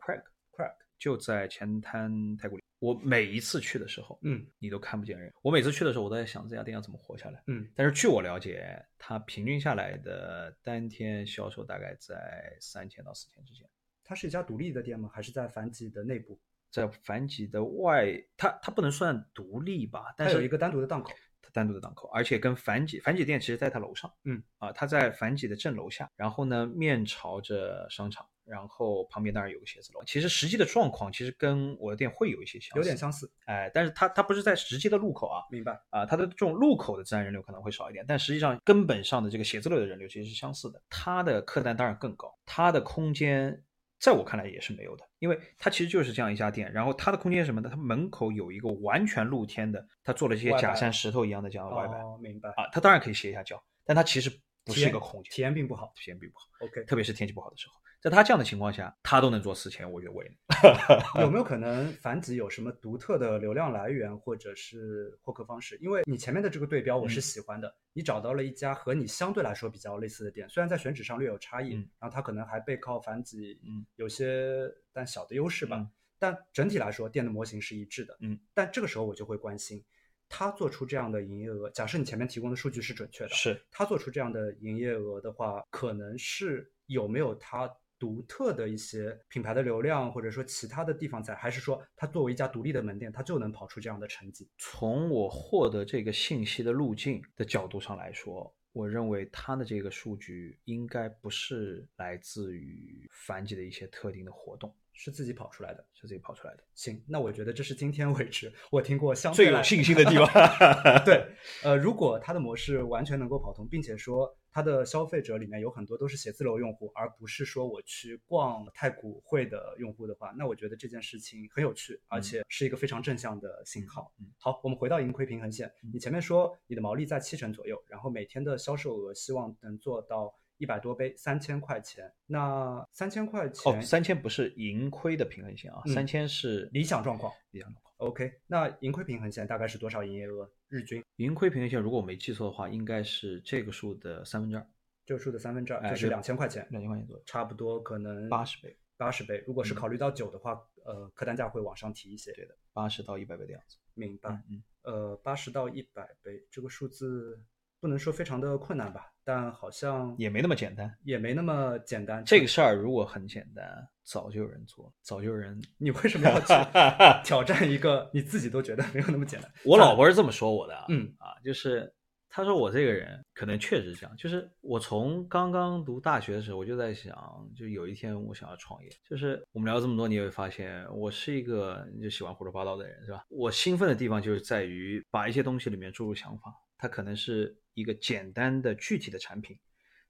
[0.99, 2.63] 就在前滩太古里。
[2.79, 5.31] 我每一次去的时候，嗯，你都看不见人。
[5.43, 7.43] 我每次去的时候，我都在想这家店要怎么活下来。
[7.47, 13.69] 嗯，但是据我了解，它平均下来的单天销售大概在三千到四千之间。
[14.03, 15.11] 它是一家独立的店吗？
[15.13, 16.41] 还是在樊几的内部？
[16.71, 18.07] 在樊几的外，
[18.37, 20.15] 它它不能算独立吧？
[20.17, 21.13] 但是有一个单独的档口。
[21.43, 30.03] 它单独的档口，而且跟樊几樊几店其实在它楼上，嗯啊，它在樊几的正楼下，然后呢面朝着商场，然后旁边当然有个写字楼。
[30.05, 43.63] 其实实际的状况其实跟我的店会有一些相似，有点相似，哎，但是它它不是在实际的路口啊，明白啊，它的这种路口的自然人流可能会少一点，但实际上根本上的这个写字楼的人流其实是相似的，它的客单当然更高，它的空间。
[44.01, 47.69] 在我看来也是没有的，因为它其实就是这样一家店，然后它的空间是什么呢？
[47.71, 52.67] 它门口有一个完全露天的，它做了这些假山石头一样的这样的外摆，明白啊？
[52.73, 54.31] 它当然可以歇一下脚，但它其实
[54.65, 56.47] 不是一个空间，体验并不好，体验并不好。
[56.61, 57.75] OK，特别是天气不好的时候。
[58.01, 61.23] 在他这样的情况下，他都能做四千，我觉得我也能。
[61.23, 65.77] 有没有可能樊几有什么独特的流量来源或者是获客方式？
[65.83, 75.87] 因为你前面的这个对标我是喜欢的，你找到了一家和你相对来说比较类似的店，虽然在选址上略有差异，然后它可能还背靠樊几，嗯，有些但小的优势吧。
[76.19, 78.41] 但整体来说，店的模型是一致的，嗯。
[78.55, 79.85] 但这个时候我就会关心，
[80.27, 87.71] 他做出这样的营业额，假设你前面提供的数据是准确的，是他做出这样的营业额的话，可能是有没有他。
[88.01, 94.49] 独特的一些品牌的流量，或者说其他的地方在，还是说它作为一家独立的门店，它就能跑出这样的成绩？
[94.57, 104.75] 从我获得这个信息的路径的角度上来说，我认为它的这个数据应该不是来自于樊几的一些特定的活动。
[104.93, 106.63] 是自己跑出来的，是自己跑出来的。
[106.75, 110.27] 行，那我觉得这是今天为止我听过相最有信心的地方。
[111.05, 111.27] 对，
[111.63, 124.13] 呃，如果它的模式完全能够跑通，并且说它的消费者里面有很多都是写字楼用户，而不是说我去逛太古汇的用户的话，那我觉得这件事情很有趣，而且是一个非常正向的信号。
[124.19, 125.73] 嗯，好，我们回到盈亏平衡线。
[125.93, 130.35] 你前面说你的毛利在七成左右，然后每天的销售额希望能做到。
[130.61, 132.13] 一百多杯，三千块钱。
[132.27, 137.33] 那三千块钱哦，三千不是盈亏的平衡线啊，三千是理想状况。
[137.53, 137.95] 理想状况。
[137.97, 141.03] OK，那盈亏平衡线大概是多少营业额日均？
[141.17, 144.67] 盈亏平衡线如果我没记错的话，应该是这个数的三分之二。
[145.07, 148.77] 这个数的三分之二就是两千块钱，两千块钱左右，差不多可能八十倍。
[148.99, 150.53] 八十倍，如果是考虑到酒的话，
[150.85, 152.33] 呃，客单价会往上提一些。
[152.35, 153.79] 对的，八十到一百倍的样子。
[153.95, 154.31] 明白。
[154.51, 154.63] 嗯。
[154.83, 157.43] 呃，八十到一百倍这个数字。
[157.83, 162.21] 不能说非常的困难吧，但好像也没那么简单，也没那么简单。
[162.27, 163.65] 这个事儿如果很简单，
[164.03, 165.57] 早就有人做，早就有人。
[165.79, 166.47] 你为什么要去
[167.25, 169.49] 挑战一个你自己都觉得没有那么简单？
[169.65, 171.95] 我老婆是这么说我的，嗯啊，就是
[172.29, 177.17] 她说我这个人可能确实这样，就是我从刚刚读大学的时候，我就在想，
[177.55, 178.91] 就有一天我想要创业。
[179.09, 183.25] 就是我们聊了这么多，你也会发现我是一个就喜欢胡说八道的人，是吧？
[183.29, 186.53] 我兴奋的地方就是在于把一些东西里面注入想法。
[186.81, 189.59] 它可能是一个简单的具体的产品，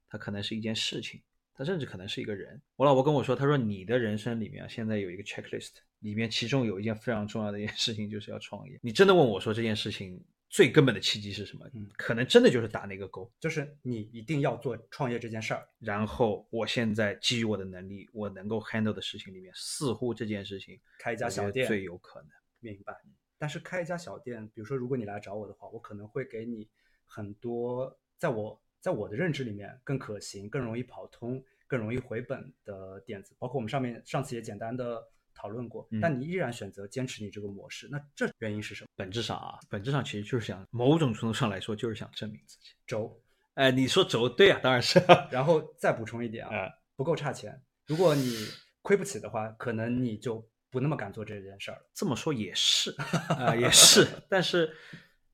[0.07, 1.21] 它可能是一件事情，
[1.53, 2.61] 它甚至可能是一个人。
[2.77, 8.79] 我老婆跟我说，她说你的人生里面现在有一个 checklist，里面其中有一件非常重要的一件事情就是要创业。
[8.81, 10.23] 你真的问我说这件事情？
[10.53, 11.65] 最根本的契机是什么？
[11.73, 15.65] 嗯，可能真的就是打那个勾，就是你一定要做创业这件事儿。
[15.79, 22.29] 然后我现在基于我的能力，我能够 handle 的事情里面，似乎这件事情开一家小店最有可能。
[22.59, 22.93] 明白。
[23.41, 26.69] 但是开一家小店，比如说如果你来找我的话，我可能会给你
[27.07, 35.01] 很多在我在我的认知里面更可行、更容易跑通、更容易回本的点子，包括我们上面上次也简单的。
[35.33, 38.89] 讨论过，但你依然选择坚持你这个模式，那这原因是什么？
[38.97, 42.71] 本质上啊，本质上其实就是想某种程度上来说，就是想证明自己。
[42.85, 43.17] 轴，
[43.53, 45.01] 哎，你说轴对啊，当然是。
[45.31, 47.59] 然后再补充一点啊，不够差钱。
[47.87, 48.45] 如果你
[48.81, 51.91] 亏不起的话，可能你就不那么敢做这件事儿了。
[51.93, 52.95] 这么说也是
[53.37, 54.73] 啊，也是， 但是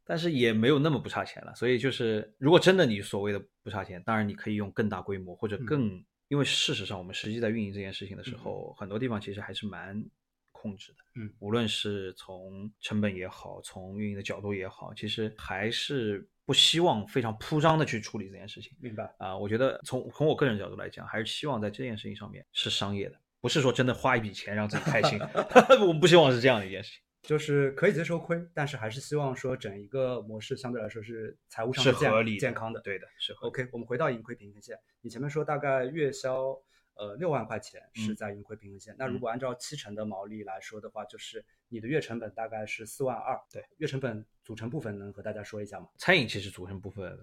[0.03, 1.55] 但是也没有那么不差钱了。
[1.55, 6.03] 所以就是，如果真的你所谓的不差钱，当然你可以用更大规模或者更。
[6.29, 10.03] 因为事实上，我们实际在运营这件事情的时候，很多地方其实还是蛮
[10.51, 10.97] 控制的。
[11.15, 18.75] 嗯，无论是从成本也好，从运营的角度也好，其实还是不希望非常铺张的去处理这件事情。
[18.81, 19.38] 明白啊？
[19.38, 25.19] 我觉得从从我个人角度来讲，还是希望在这件事情上面是商业的，不是说真的花一笔钱让自己开心。
[25.81, 27.01] 我们不希望是这样的一件事情。
[27.23, 32.79] 就是可以接受亏，但是还是希望说整一个模式相对来说是财务上是合理健康的。
[32.79, 33.67] 对的，是 OK。
[33.73, 36.57] 我们回到盈亏平衡线，你前面说大概月销
[36.93, 43.38] 呃六万块钱是在盈亏平衡线，那如果按照七成的毛利来说的话，就是你的月成本大概是四万二。
[43.51, 45.88] 对，月成本组成部分能和大家说一下吗？
[45.97, 47.19] 餐饮其实组成部分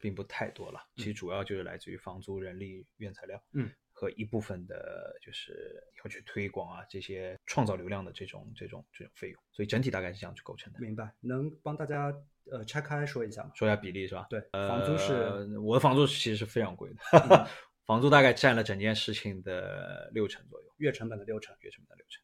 [0.00, 3.40] 并不太多了，其实主要就是来自于房租、人力、原材料。
[3.52, 3.70] 嗯。
[3.98, 10.78] 和一部分的，就是要去推广啊，这些创造流量的这种、这种、这种费用，所以整体大概是这样去构成的。
[10.80, 11.10] 明白？
[11.20, 12.14] 能帮大家
[12.50, 13.52] 呃拆开说一下吗？
[13.54, 14.26] 说一下比例是吧？
[14.28, 17.48] 对，房租是，我的房租其实是非常贵的，
[17.86, 22.22] 房租大概占了整件事情的六成左右，月成本的六成，月成本的六成，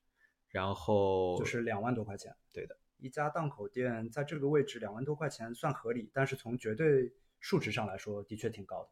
[0.50, 2.36] 然后就是两万多块钱。
[2.52, 7.10] 对的，一家档口店在这个位置两万多块钱算合理，但是从绝对
[7.40, 8.90] 数值上来说，的确挺高的。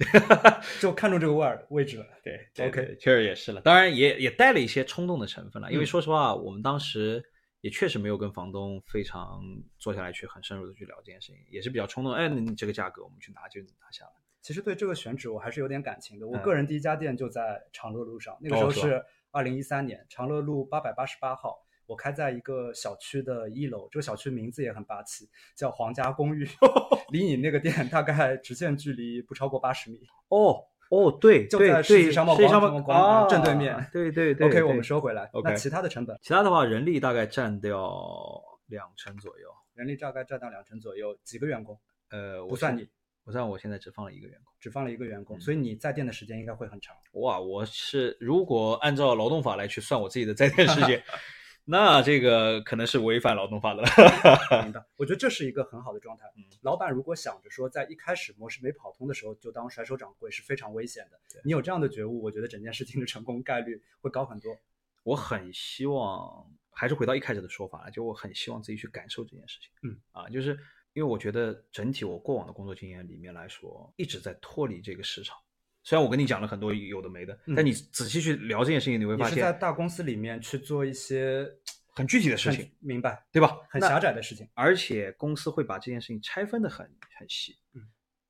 [0.80, 3.60] 就看中这个位儿位置了，对，OK，确实也是了。
[3.60, 7.22] 当然也也带了一些冲动的成分了，因为说实话，我们当时
[7.60, 9.42] 也确实没有跟房东非常
[9.78, 12.12] 坐下来去很深入的去聊这件事情，也是比较冲动。
[12.12, 14.12] 哎，你这个价格我们去拿就拿下来。
[14.40, 16.26] 其实对这个选址我还是有点感情的。
[16.26, 21.66] 我个人第一家店就在长乐路上，那个时候是二零一三年，长乐路八百八十八号。
[21.90, 26.48] 我开在一个小区的一楼，这个小区名字也很霸气，叫皇家公寓。
[27.10, 29.98] 离你那个店大概直线距离不超过八十米。
[30.28, 33.74] 哦哦，对，就在世纪商贸广场正对面。
[33.92, 34.46] 对对对。
[34.46, 39.48] OK，我们说回来，那其他的成本，其他的话，人力大概占掉两成左右。
[39.74, 41.76] 人力大概占掉两成左右，几个员工？
[42.10, 42.88] 呃，不算你，
[43.24, 46.94] 不算，我现在只放了一个员工，只放了一个员工，所以你在店的时间应该会很长。
[47.14, 51.02] 哇，我是如果按照劳动法来去算我自己的在店时间。
[51.70, 53.88] 那这个可能是违反劳动法的了。
[54.64, 56.24] 明白，我觉得这是一个很好的状态。
[56.36, 61.40] 嗯，老板如果想着说在一开始模式没跑通的时候就当甩手掌柜是非常危险的。
[61.44, 64.58] 你有这样的觉悟，我觉得整件事情的成功概率会高很多。
[65.04, 69.70] 我很希望，还是回到一开始的说法，就我很希望自己去感受这件事情。
[69.82, 70.50] 嗯，啊，就是
[70.92, 75.36] 因为我觉得整体我过往的工作经验里面来说，一直在脱离这个市场。
[75.82, 81.50] 虽然我跟你讲了很多有的没的，但你仔细去聊这件事情，你会发现是在大公司里面去做一些
[81.94, 83.58] 很具体的事情，明白对吧？
[83.68, 86.86] 很狭窄的事情，而且公司会把这件事情拆分的很
[87.18, 87.82] 很细，嗯，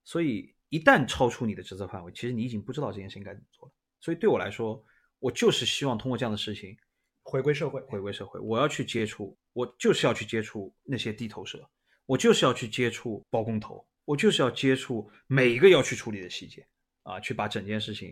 [0.04, 3.74] 所以一旦超出你的职责范围，其实你已经不知道这件事情该怎么做了。
[4.00, 4.84] 所以对我来说，
[5.18, 6.76] 我就是希望通过这样的事情
[7.22, 8.40] 回归社会，回归社会。
[8.40, 11.68] 我要去接触，我就是要去接触那些地头蛇，
[12.06, 16.66] 我就是要去接触包工头，我就是要接触每一个要去处理的细节。
[17.02, 18.10] 啊，去把整件事情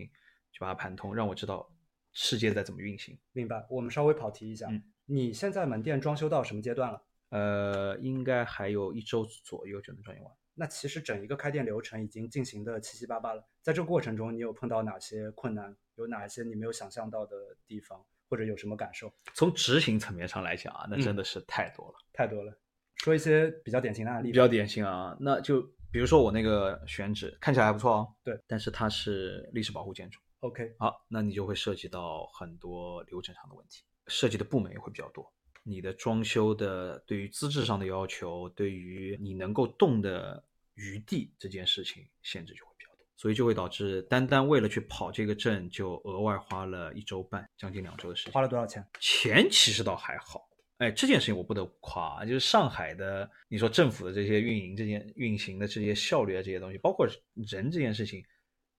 [0.51, 1.71] 去把它盘通，让我知道
[2.11, 3.17] 世界在怎么运行。
[3.33, 3.63] 明白。
[3.69, 4.67] 我们稍微跑题一下，
[5.09, 7.03] 你现在门店装修到什么阶段了？
[7.29, 10.31] 呃，应该还有一周左右就能装修完。
[10.53, 13.43] 那其实整一个开店流程已经进行的七七八八了。
[13.61, 15.75] 在这个过程中，你有碰到哪些困难？
[15.95, 17.35] 有哪一些你没有想象到的
[17.65, 19.11] 地方，或者有什么感受？
[19.33, 22.57] 从执行层面上来讲啊，那真的是太多了，太多了。
[22.97, 24.31] 说一些比较典型的案例。
[24.31, 25.67] 比较典型啊，那就。
[25.91, 30.19] 比如说我那个选址看起来还不错哦，对，但是它是历史保护建筑。
[30.41, 35.31] OK，好，那你就会涉及到很多流程上的问题，涉及的部门也会比较多。
[35.63, 40.43] 你的装修的对于资质上的要求，对于你能够动的
[40.73, 48.33] 余地这件事情限制就会比较多，所以就会导致单单为了去跑这个证，就额外花了一周半，将近两周的时间。
[48.33, 48.83] 花了多少钱？
[48.99, 50.49] 钱其实倒还好。
[50.77, 57.05] 哎，这件事情我不得不夸，就是上海的，你说政府的这些运营、这件运行的这些效率啊，这些东西，包括
[57.35, 58.23] 人这件事情，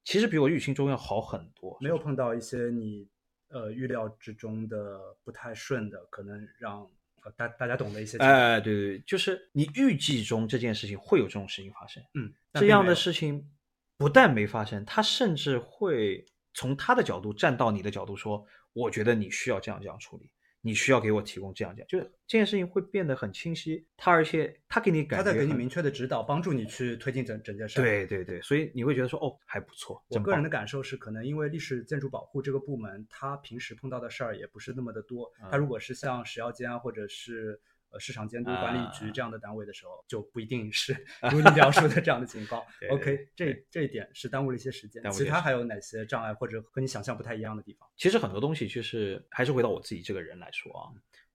[0.03, 1.77] 其实比我预期中要好很多。
[1.83, 3.07] 没有碰到一些你
[3.51, 6.81] 呃预料之中的不太顺的，可能让
[7.23, 8.19] 呃大大家懂的一些。
[8.19, 12.03] 哎，对对，就是你预计中这件事情会有这种事情发生。
[12.15, 13.49] 嗯，这样的事情
[13.97, 16.25] 不但没发生，他甚至会
[16.55, 20.31] 从他的角度站到你的角度说，我觉得你需要这样这样处理。
[20.63, 23.87] 你需要给我提供这样件，就是这件事情会变得很清晰。
[23.97, 27.81] 他而且他给你感觉，他在给你明确的指导，帮助你去推进整整件事。
[27.81, 30.03] 对对对，所以你会觉得说，哦，还不错。
[30.09, 35.31] 我个人的感受是，可能因为历史建筑保护这个部门，他平时碰到的事儿也不是那么的多。
[35.51, 37.61] 他如果是像食药监啊，或者是。
[37.91, 40.93] 呃，市场监督管理局这样的单位的时候，就不一定是
[41.31, 42.63] 如你描述的这样的情况。
[42.91, 45.03] OK，这这一点是耽误了一些时间。
[45.11, 47.89] 其他还有哪些障碍或者和你想象不太一样的地方？
[47.97, 50.91] 其实很多东西就是还是回到我自己这个人来说啊，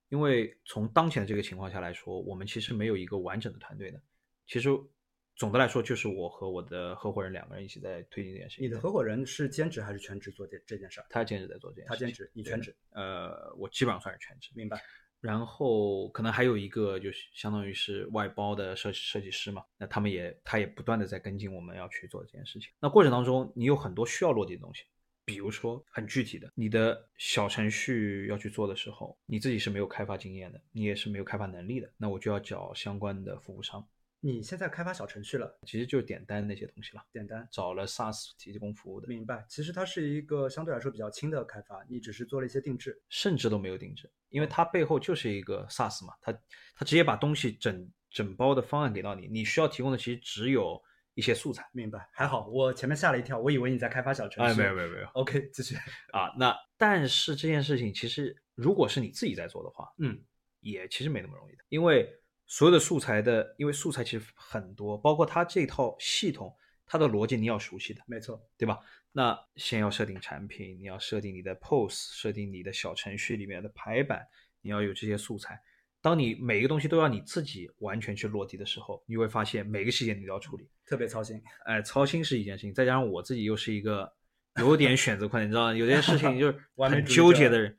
[0.10, 4.02] 因为从当前的这个情况下来说，我们其实没有一个完整的团队的。
[4.48, 4.70] 其实
[5.36, 8.66] 总的来说，就是我和我的合伙人两个人一起在推进这件事情。
[8.66, 11.06] 你的合伙人是兼职还是全职做这这件事儿？
[11.10, 11.90] 他兼职在做这件事。
[11.90, 12.74] 他兼职，你全职？
[12.92, 14.52] 呃，我基本上算是全职。
[14.56, 14.82] 明白。
[15.26, 22.70] 然后可能还有一个就是相当于是外包的设设计师嘛，那他们也他也不断的在跟进我们要去做这件事情。
[22.80, 24.84] 那过程当中你有很多需要落地的东西，
[25.26, 33.84] 比如说很具体的，你的小程序要去做的时候，你自己是没有开发经验的，你也是没有开发能力的，那我就要找相关的服务商。
[34.26, 37.06] 你现在开发小程序了，其实就是点单那些东西了。
[37.12, 39.46] 点单找了 SaaS 提供服务的，明白。
[39.48, 46.34] 其实它是一个相对来说比较轻的开发，你只是做了一些定制，甚至都没有定制，因为它背后就是一个 SaaS 嘛，它
[46.74, 50.82] 它直接把东西整整包的方案给到你，你需要提供的其实只有
[51.14, 51.64] 一些素材。
[51.72, 54.54] 明白，还好，我前面吓了一跳，我以为你在开发小程序。
[54.54, 55.08] 哎，没有没有没有。
[55.14, 55.76] OK，继续
[56.12, 56.34] 啊。
[56.40, 60.20] 那但是这件事情其实如果是你自己在做的话，嗯，
[60.62, 62.12] 也其实没那么容易的，因为。
[62.48, 68.80] 所有的素材的，因为素材其实很多，包括它这套系统，它的逻辑你要熟悉的，没错，对吧？
[69.12, 74.28] 那先要设定产品，你要设定你的 POS，设定你的小程序里面的排版，
[74.62, 75.60] 你要有这些素材。
[76.02, 81.42] 当你每个东西都要你自己完全去落地的时候，你会发现每个细节你都要处理，特别操心。
[81.66, 84.14] 哎，操心是一件事情，再加上我自己又是一个
[84.60, 85.74] 有点选择困难，你知道吗？
[85.74, 87.76] 有些事情就是 很纠结的人。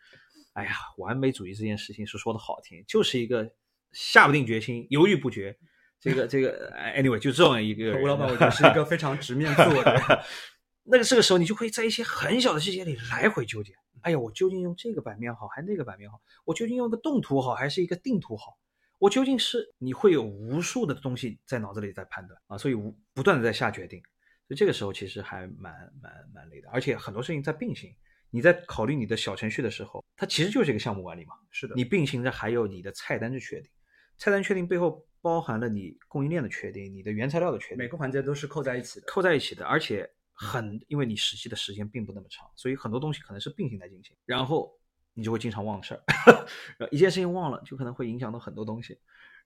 [0.55, 3.49] 哎呀，完美主义这件事情是说的好听，就是一个。
[3.93, 5.57] 下不定决心，犹豫不决，
[6.01, 10.03] 这个这个，anyway，就这样一个 吴老板，我觉得是一个非常直面自我的人。
[10.89, 13.73] 那个这个时候，你就会在一些很小的细节里来回纠结。
[14.03, 16.21] 哎呀，我究竟用这个版面好，还是那个版面好？
[16.45, 18.57] 我究竟用个动图好，还是一个定图好？
[18.99, 24.01] 我究竟是你会有无数的东西在脑子里在判断啊，所以无不断的在下决定。
[24.47, 27.93] 所以这个时候其实还蛮蛮蛮累的，而且很多事情在并行。
[28.31, 31.35] 你在考虑你的小程序的时候，它其实就是一个项目管理嘛。
[31.51, 33.71] 是的，你并行着还有你的菜单的确定。
[34.19, 44.73] 菜单确定背后包含了你供应链的确定，你的原材料的确定，每个环节都是扣在一起的，扣在一起的，而且很，因为你实际的时间并不那么长，所以很多东西可能是并行在进行，然后
[45.15, 46.03] 你就会经常忘事儿，
[46.93, 48.99] 一件事情忘了，就可能会影响到很多东西，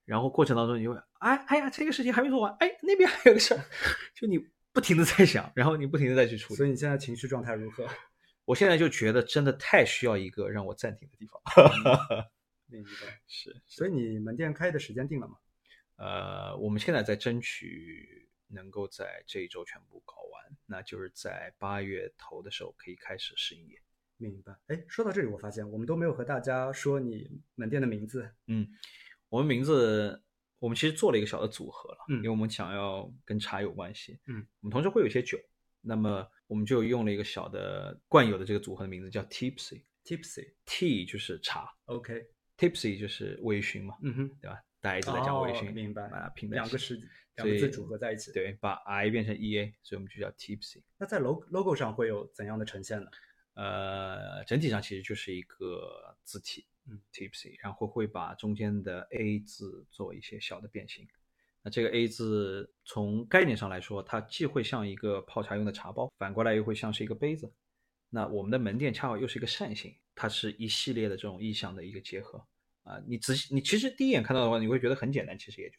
[0.04, 3.64] 然后过程当中你就会，哎哎呀，这个事情还没做完，哎，那边还有个事儿，
[4.14, 4.38] 就你
[4.72, 7.86] 不停的在想，然后你不停的再去处理，所以你现在情绪状态如何？
[8.44, 11.40] 我现在就觉得真的太需要一个让我暂停的地方。
[12.70, 12.90] 另一个
[13.26, 15.36] 是，所以你门店开业的时间定了吗？
[15.96, 23.80] 呃，我们现在在争取能够在这一周全部搞完，那就是在八月头的时候可以开始试营业。
[24.16, 24.56] 明白。
[24.68, 28.30] 哎，说到这里，我发现我们都没有和大家说你门店的名字。
[28.46, 28.68] 嗯，
[29.28, 30.22] 我们名字
[30.58, 35.38] 我们其实做了一个小的组合了，嗯，因为我们想要跟茶有关系，嗯，我们同时会有一些酒，
[35.80, 42.26] 那么我们就用了一个小的惯有的这个组合的名字叫 Tipsy，Tipsy，T 就是茶，OK。
[42.60, 44.62] Tipsy 就是微醺嘛，嗯哼，对吧？
[44.82, 46.02] 大家一直在讲微醺，明白
[46.50, 47.00] 两个词
[47.36, 50.82] 两个字组合在一起，对，把 I 变成 EA，所以我们就叫 Tipsy。
[50.98, 53.10] 那在 logo logo 上会有怎样的呈现呢？
[53.54, 61.08] 呃，整体上其实就是一个字体，嗯，Tipsy，然后会把中间的 A 字做一些小的变形。
[61.62, 67.50] 那这个 A 字从概念上来说，它既会像一个泡茶用的茶包，反过来又会像是一个杯子。
[68.10, 69.94] 那我们的门店恰好又是一个扇形。
[70.14, 72.44] 它是一系列的这种意象的一个结合
[72.82, 75.76] 啊，你仔细你其实第一眼看到的话，你会觉得很简单，其实也就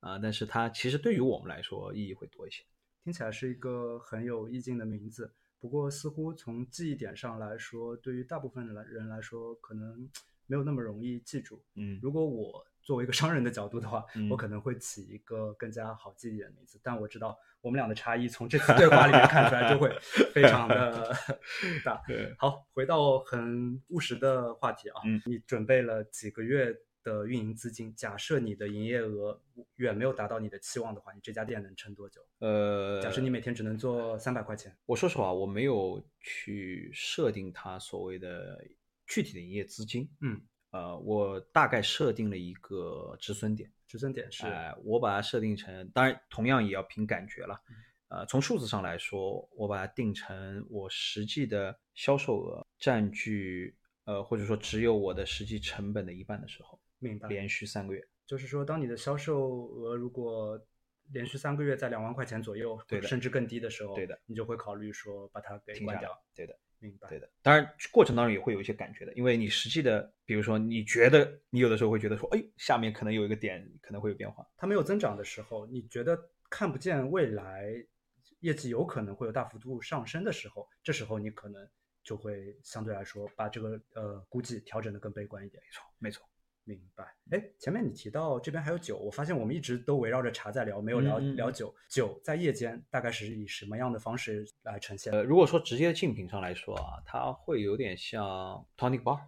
[0.00, 2.62] 啊，但是它其实对于我们来说意义会多一些。
[3.02, 10.10] 听起来是一个很有意境的名字，不过似乎从记忆点上来说，对于大部分来人来说，可能
[10.46, 11.62] 没有那么容易记住。
[11.74, 12.66] 嗯，如果我。
[12.88, 16.80] 作为一个商人的角度的话，我可能会起一个更加好记忆的名字。
[16.82, 19.94] 但我知道我们俩的差异从这次对话里面看出来就会
[20.32, 21.14] 非常的
[21.84, 22.02] 大。
[22.38, 29.38] 好，回到很务实的话题啊，你准备了几个月的运营资金，假设你的营业额
[29.74, 32.22] 远没有达到你的期望的话，你这家店能撑多久？
[32.38, 38.64] 呃，假设你每天只能做三百块钱，我说实话，我没有去设定它所谓的
[39.06, 40.08] 具体的营业资金。
[40.22, 40.40] 嗯，
[40.70, 47.60] 呃，我大概设定了一个止损点，止损点是，哎，我把它设定成，当然同样也要凭感觉了。
[48.08, 57.28] 呃，从数字上来说，我把它定成我实际的销售额占据，呃，或者说只有我的实际成本的一半的时候，明白？
[57.28, 60.58] 连续三个月，就是说，当你的销售额如果
[61.12, 67.08] 连续三个月在两万块钱左右，对的，甚至更低的时候，对的，你就会考虑说把它给关掉，对的，明白？
[67.08, 67.28] 对的。
[67.42, 76.18] 当然，过程当中也会有一些感觉的，因为你实际的，比如说你觉得你有的时候会觉得说，哎，下面可能有一个点可能会有变化，它没有增长的时候，你觉得
[76.50, 77.72] 看不见未来。
[78.40, 81.68] 业绩有可能会有大幅度上升的时候，这时候你可能
[82.04, 85.60] 就会相对来说把这个呃估计调整的更悲观一点。
[85.60, 86.28] 没错，没错，
[86.68, 87.04] 明白。
[87.30, 91.74] 哎，前面你提到这边还有酒，我发现我们一直都围绕着茶在聊，没有聊聊酒。
[91.88, 95.12] 酒在夜间大概是以什么样的方式来呈现？
[95.12, 99.18] 呃，如果说直接竞品上来说啊，它会有点像 tonic bar。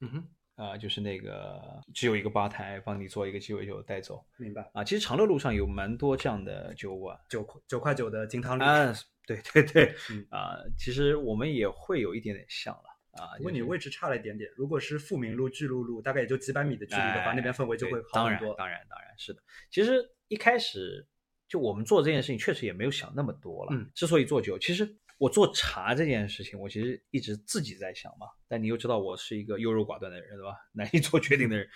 [0.00, 0.28] 嗯哼。
[0.56, 4.24] 啊，就是那个只有一个吧台，帮你做一个鸡尾酒带走。
[4.38, 8.62] 明白啊，其实长乐路上有蛮多这样的酒馆，九块九块九的金汤力。
[8.62, 8.90] 啊，
[9.26, 9.94] 对对对，
[10.30, 12.84] 啊，其实我们也会有一点点像了
[13.16, 13.36] 啊。
[13.38, 18.54] 如果你位置差了一点点，如果是富民路、巨鹿路，大概也就几百米的距离的话，那边氛围就会好很多。
[18.54, 19.42] 当然，当然，当然是的。
[19.70, 21.06] 其实一开始
[21.48, 23.70] 就我们做这件事情，确实也没有想那么多了。
[23.72, 24.96] 嗯，之所以做酒，其实。
[25.18, 28.26] 我做茶这件事情，我其实一直自己在想嘛。
[28.46, 30.54] 但你又知道我是一个优柔寡断的人，对吧？
[30.76, 31.66] 难以做决定的人。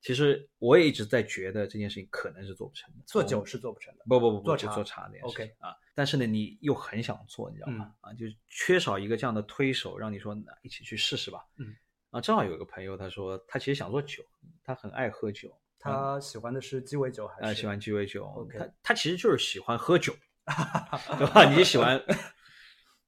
[0.00, 3.02] 其实我也一直在觉得这件事情可能是做不成的。
[3.06, 4.04] 做酒是做不成的。
[4.08, 5.74] 不不不，做茶做茶那件事情啊。
[5.94, 7.92] 但是呢，你又很想做，你知道吗？
[8.00, 11.44] 啊，就缺少一个这样的推手，让你说一起去试试吧。
[11.58, 11.74] 嗯。
[12.10, 14.22] 啊，正好有一个朋友，他说他其实想做酒，
[14.64, 15.54] 他很爱喝酒。
[15.78, 17.60] 他喜欢的是鸡尾酒还是？
[17.60, 18.24] 喜欢鸡尾酒。
[18.24, 18.58] OK。
[18.58, 20.14] 他他其实就是喜欢喝酒，
[21.18, 21.44] 对吧？
[21.52, 22.02] 你喜欢。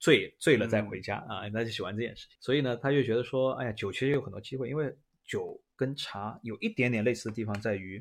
[0.03, 2.37] 醉醉了再回家啊，那就喜欢这件事情。
[2.41, 4.93] 所以呢，他就觉得说，哎呀，酒其实有很多机会，因为
[5.25, 8.01] 酒跟茶有一点点类似的地方在于，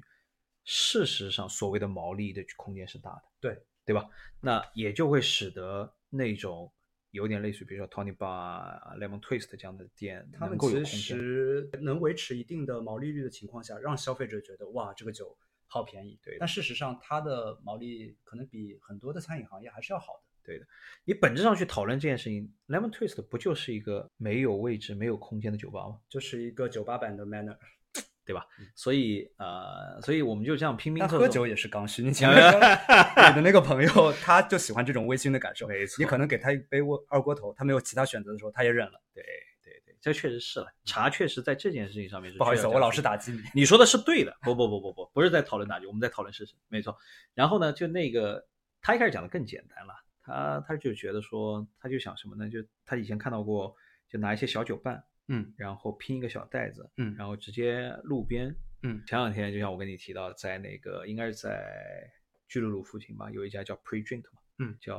[0.63, 4.07] 事实上所谓的毛利的空间是大的，对对吧？
[4.39, 6.71] 那也就会使得那种
[7.09, 16.19] 有点类似，比如说 Tony Bar、Lemon Twist 这样的店，他们其实能维持一定的毛利率的情况下，让消费者觉得哇，这个酒好便宜。
[16.21, 20.30] 对，但事实上它的毛利可能比很多的餐饮行业还是要好的。
[20.51, 20.65] 对的，
[21.05, 25.97] 你本质上去讨论这件事情，Lemon Twist 不就是一个没有位置、没有空间的酒吧吗？
[26.09, 27.55] 就是一个酒吧版的 Manner，
[28.25, 28.45] 对吧？
[28.75, 31.07] 所以呃，所以我们就这样拼命。
[31.07, 32.03] 喝酒也是刚需。
[32.03, 35.67] 你 前面你的那个朋友，他就喜欢这种微醺的感受。
[35.67, 35.95] 没错。
[36.03, 39.01] 你可能给他一杯二二锅头，他没有其他选择的时候，他也忍了。
[39.13, 39.23] 对
[39.63, 40.67] 对对，这确实是了。
[40.85, 42.37] 茶确实在这件事情上面是。
[42.37, 43.41] 不好意思，我老是打击你。
[43.55, 44.37] 你说的是对的。
[44.43, 46.53] 不不不不不，不是在讨论打击，我们在讨论事实。
[46.67, 46.95] 没错。
[47.33, 48.45] 然后呢，就那个
[48.81, 49.93] 他一开始讲的更简单了。
[50.23, 52.49] 他他就觉得说，他就想什么呢？
[52.49, 53.75] 就他以前看到过，
[54.09, 62.09] 就拿一些小酒伴，嗯，然后拼一个小袋子，嗯，然后直接路边，嗯，前两天就像我跟你提到，在那个应该是在
[62.47, 64.93] 巨鹿路附近吧，有一家叫 Pre Drink 嘛，嗯，叫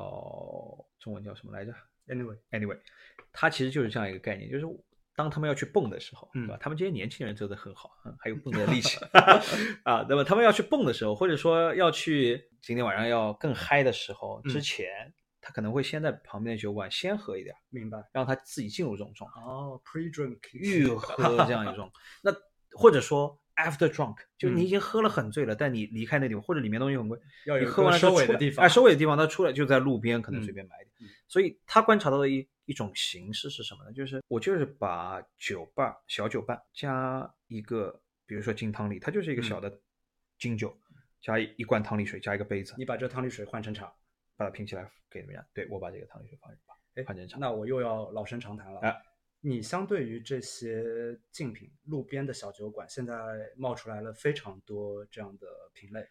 [0.98, 1.72] 中文叫什么来着
[2.08, 2.78] ？Anyway Anyway，
[3.32, 4.66] 它其实就是这样一个概念，就是
[5.14, 6.56] 当他们要去蹦的时候，对吧？
[6.60, 8.98] 他们这些年轻人做的很好，还有 蹦的力气
[9.84, 10.04] 啊。
[10.08, 12.50] 那么他们要去蹦的时候，或者说要去。
[12.62, 18.08] 今天晚上要更嗨的时候，之前他可能会先在旁边的酒馆先喝一点，明白？
[18.12, 19.40] 让他自己进入这种状态。
[19.40, 21.90] 哦，pre drink 预喝这样一种，
[22.22, 22.32] 那
[22.78, 31.10] 或者说 after drunk，就你已经喝了很醉了，但你离开那地方，或者里面东西很贵，要你喝完收尾的地方，哎，收尾的地方，他出来就在路边，可能随便买一点。
[31.26, 33.92] 所以他观察到的一一种形式是什么呢？
[33.92, 39.80] 就是我就是把酒吧小酒吧加一个，比如说金汤力，它就是一个小的
[40.38, 40.78] 金酒。
[41.22, 42.74] 加一罐汤力水，加一个杯子。
[42.76, 43.86] 你把这汤力水换成茶，
[44.36, 45.46] 把它拼起来给你们家。
[45.54, 46.74] 对我把这个汤力水放进去吧。
[46.96, 47.38] 哎，换成茶。
[47.38, 48.80] 那我又要老生常谈了。
[48.80, 49.02] 哎，
[49.40, 50.84] 你相对于这些
[51.30, 53.14] 竞品，路边的小酒馆，现在
[53.56, 56.04] 冒出来了非常多这样的品类，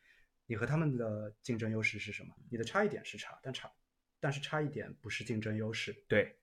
[0.45, 2.33] 你和他们的竞争优势是什么？
[2.49, 3.69] 你的差异点是茶，但差，
[4.21, 5.93] 但是差异点不是竞争优势。
[6.07, 6.33] 对，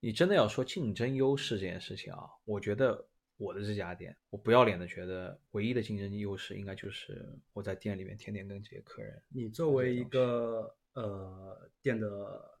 [0.00, 3.06] 你真的要说竞争优势这件事情啊，我觉得。
[3.38, 9.22] 我的这家店，我不要脸的觉得，唯一的竞争优势应该就是我在店里面天天跟这些客人。
[9.28, 12.08] 你作为一个呃店的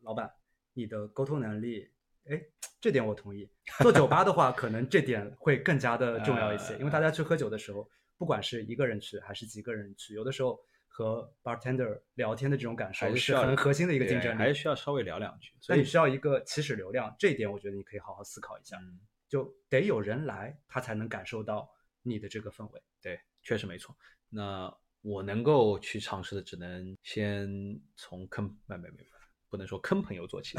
[0.02, 0.32] 老板，
[0.72, 1.90] 你的沟通能力，
[2.26, 2.40] 哎，
[2.80, 3.50] 这点我同意。
[3.80, 15.52] 做酒吧的话，可能这点会更加的重要一些，因为大家去喝酒的时候，不管是一个人去还是几个人去，有的时候和 bartender 聊天的这种感受是很核心的一个竞争力，还是需要稍微聊两句。
[15.60, 18.76] 所以你需要一个起始流量，这一点我觉得你可以好好思考一下。
[18.78, 21.70] 嗯就得有人来，他才能感受到
[22.02, 22.82] 你的这个氛围。
[23.02, 23.96] 对，确实没错。
[24.28, 27.48] 那我能够去尝试的，只能先
[27.96, 29.06] 从坑，没没没，
[29.48, 30.58] 不能说坑朋友做起，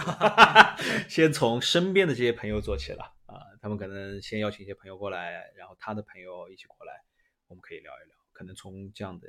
[1.09, 3.43] 先从身边的这些朋友做起了啊。
[3.61, 7.03] 他们可能先邀请一些朋友过来，然后他的朋友一起过来，
[7.47, 8.15] 我们可以聊一聊。
[8.31, 9.27] 可能从这样的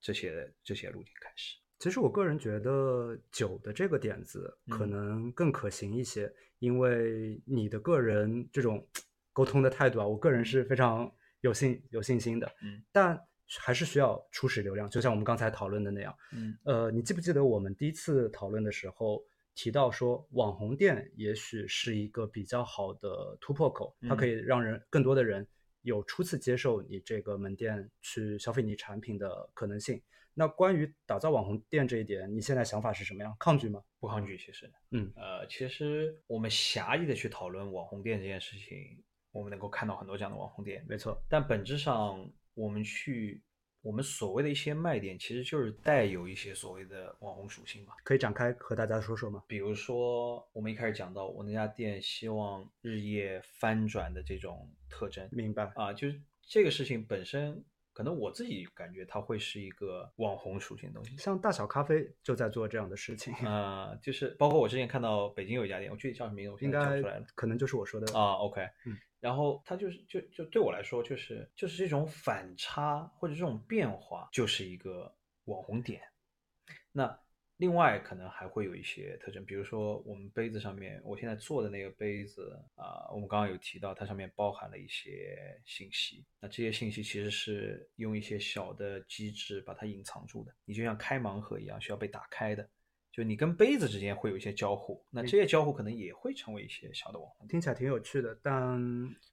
[0.00, 1.56] 这些这些路径开始。
[1.78, 8.86] 其实我个人觉得酒的这个点子可能更可行一些，因为你的个人这种
[9.32, 12.50] 沟通的态度啊，我个人是非常有信有信心的。
[12.62, 13.20] 嗯，但
[13.58, 16.16] 还是需要初始流量，就像我们刚才讨论的那样。
[16.32, 19.22] 嗯，呃，你记不记得我们第一次讨论的时候
[19.54, 25.46] 提到说，网红店也许是一个比较好的突破口，它可以让人更多的人
[25.82, 30.02] 有初次接受你这个门店去消费你产品的可能性。
[30.38, 33.34] 那关于打造网红店这一点，你现在想法是什么样？
[33.40, 33.82] 抗拒吗？
[33.98, 39.02] 不抗拒，其实，嗯，呃，其实我们狭义的去讨论网红店这件事情，
[39.32, 41.18] 我们能够看到很多这样的网红店，没错。
[41.26, 43.42] 但本质上，我们去
[43.80, 47.94] 我们所谓的一些卖点，其实就是带有一些所谓的网红属性嘛。
[48.04, 49.42] 可以展开和大家说说吗？
[49.48, 55.94] 比如说，我们一开始讲到我那家店希望日夜翻转的这种特征，明白啊？
[55.94, 57.64] 就是这个事情本身。
[57.96, 63.32] 可能我自己感觉它会是一个网红属性的东西，像大小咖啡就在做这样的事情。
[63.36, 68.06] 啊，就是包括我之前看到北京有一家店，我具体叫什么名字，我应该出来了，可能就是我说的。
[68.12, 75.10] 啊，OK，嗯，然后它就是就就对我来说就是就是这种反差或者这种变化就是一个
[75.46, 76.02] 网红点，
[76.92, 77.18] 那。
[77.58, 86.26] 另外可能还会有一些特征，比如说我们杯子上面，我现在做的那个杯子啊，我们刚刚有提到，它上面包含了一些信息。
[86.38, 92.68] 那这些信息其实是用一些小的机制把它隐藏住的，你就像开盲盒一样，需要被打开的。
[93.10, 97.48] 就你跟杯子之间会有一些交互，那这些交互可能也会成为一些小的网红。
[97.48, 98.78] 听起来挺有趣的，但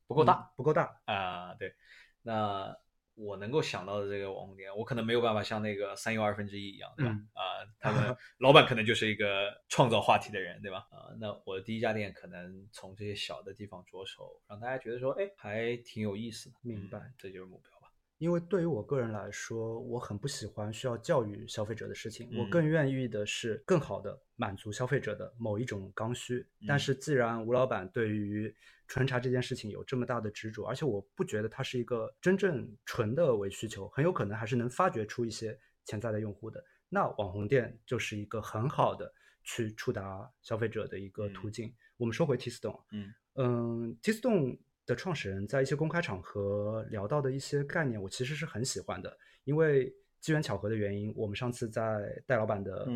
[0.08, 1.54] 不够大，不够大啊。
[1.56, 1.76] 对，
[2.22, 2.74] 那。
[3.16, 7.12] 我能够想到的这个网红店，我可能没有办法像那个三又二分之一一样，对吧？
[7.34, 7.42] 啊，
[7.80, 10.88] 他们老板可能就是一个创造话题的人，对吧？
[10.90, 16.56] 啊，那我的第一家店可能从这些小的地方着手，让大家觉得说，哎，还挺有意思的。
[16.62, 17.73] 明白，这就是目标。
[18.24, 26.48] 因为对于我个人来说，我很不喜欢需要教育消费者的事情，我更愿意的是更好的满足消费者的某一种刚需。
[26.66, 28.56] 但是，既然吴老板对于
[28.88, 36.64] 纯茶这件事情有这么大的执着，而且我不觉得它是一个真正纯的伪需求，很有可能还是能发掘出一些潜在的用户的。
[36.88, 39.14] 那网红店就是一个很好的
[39.44, 41.76] 去触达消费者的一个途径。
[41.98, 44.60] 我们说回 T Stone，嗯嗯，T Stone。
[44.86, 49.18] 的创始人在一些公开场合聊到的一些概念，我其实是很喜欢的。
[49.46, 52.88] 因为机缘巧合的原因，我们上次在戴老板的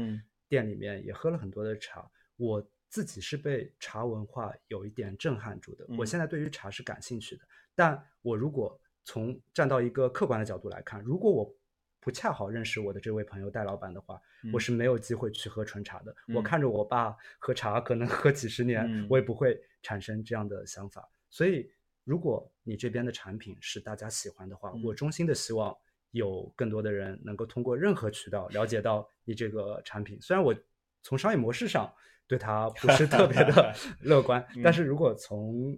[0.48, 2.10] 店里面也喝了很多的茶。
[2.36, 5.86] 我自己是被茶文化有一点震撼住的。
[5.98, 7.44] 我现在对于茶是感兴趣的，
[7.74, 11.54] 但我如果从站到一个客观的角度来看，如果我
[12.00, 14.22] 不恰好认识我的这位朋友戴老板的话，
[14.54, 16.16] 我是没有机会去喝纯茶的。
[16.34, 21.10] 我看着我爸喝茶，可能喝几十年，我也不会产生这样的想法。
[21.30, 21.72] 所以。
[22.08, 25.76] 如果你这边的产品是大家喜欢的话，我衷心的希望
[26.12, 30.18] 有更多的人能够通过任何渠道了解到你这个产品。
[30.22, 30.56] 虽然我
[31.04, 31.94] 从商业模式上
[32.26, 35.78] 对它不是特别的 乐观，但是如果从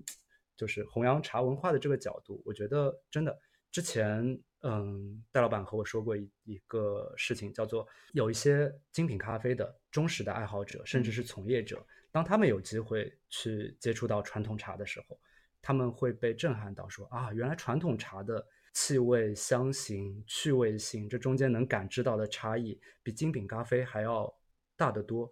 [0.56, 3.36] 就是弘扬茶文化的这个角度，我觉得真的
[3.72, 15.20] 之前嗯，戴老板和我说过一一个事情，叫做有一些精品咖啡的忠实的爱好者，甚至是从业者，当他们有机会去接触到传统茶的时候。
[15.62, 24.34] 他们会被震撼到，说啊，原来传统茶的气味、香型、趣味性，这中间能感知到的差异，比精品咖啡还要
[24.76, 25.32] 大得多。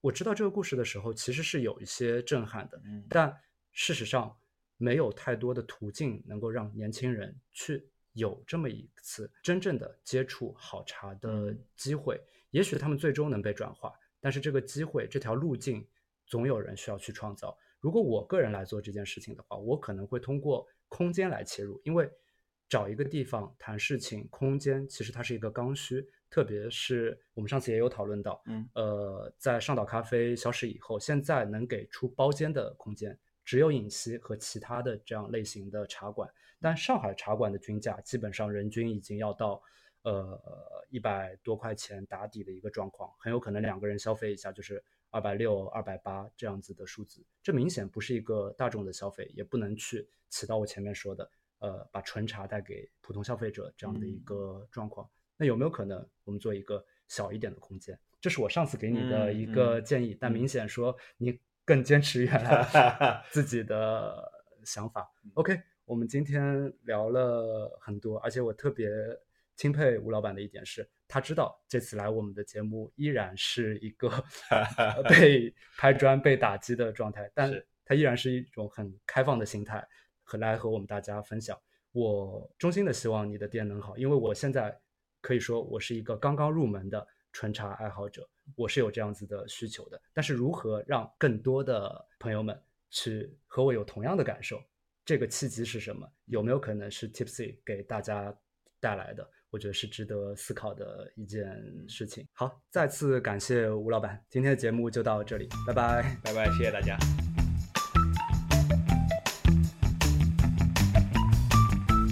[0.00, 3.36] 我知道这个故事的时候，其实是有一些震撼的，但
[3.72, 4.34] 事实上
[4.76, 12.20] 没有太多的途径能够让年轻人去有这么一次真正的接触好茶的机会。
[12.50, 15.86] 也许他们最终能被转化，但是这个机会、这条路径，
[16.26, 17.56] 总有人需要去创造。
[17.86, 22.10] 如果我个人来做这件事情的话，我可能会通过空间来切入，因为
[22.68, 36.28] 找一个地方谈事情，空间其实它是一个刚需，特别是我们上次也有讨论到，嗯，呃，在上岛咖啡消失以后，现在能给出包间的空间只有影溪和其他的这样类型的茶馆，
[36.60, 39.62] 但上海茶馆的均价基本上人均已经要到
[40.02, 40.36] 呃
[40.90, 44.82] 一百多块钱打底的一个状况，很有可能两个人消费一下就是。
[45.16, 51.30] 二百六、二百八这样子的数字，这明显不是一个大众的消费，也不能去起到我前面说的，
[51.60, 55.08] 呃，把纯茶带给普通消费者这样的一个状况。
[55.38, 57.98] 那有没有可能我们做一个小一点的空间？
[58.20, 64.30] 这是我上次给你的一个建议，但明显说你更坚持原来 自己的
[64.64, 65.10] 想法。
[65.32, 68.90] OK，我们今天聊了很多，而且我特别
[69.56, 74.08] 钦佩吴老板的一点是，他知道这次来我们的节目依然是一个
[75.08, 77.50] 被拍砖、被打击的状态，但
[77.84, 79.86] 他依然是一种很开放的心态，
[80.22, 81.58] 和来和我们大家分享。
[81.92, 84.78] 我衷心的希望你的店能好，因为我现在
[85.22, 89.98] 可以说我是一个刚刚入门的纯茶爱好者，我是有这样子的需求的。
[90.12, 92.60] 但是如何让更多的朋友们
[92.90, 94.62] 去和我有同样的感受？
[95.04, 96.06] 这个契机是什么？
[96.26, 98.36] 有没有可能是 Tipsy 给大家
[98.80, 99.26] 带来的？
[99.56, 101.50] 我觉得是值得思考的一件
[101.88, 102.22] 事情。
[102.34, 106.98] 好，再次感谢吴老板，今天的节目就到这里，拜拜， 拜拜，谢谢大家。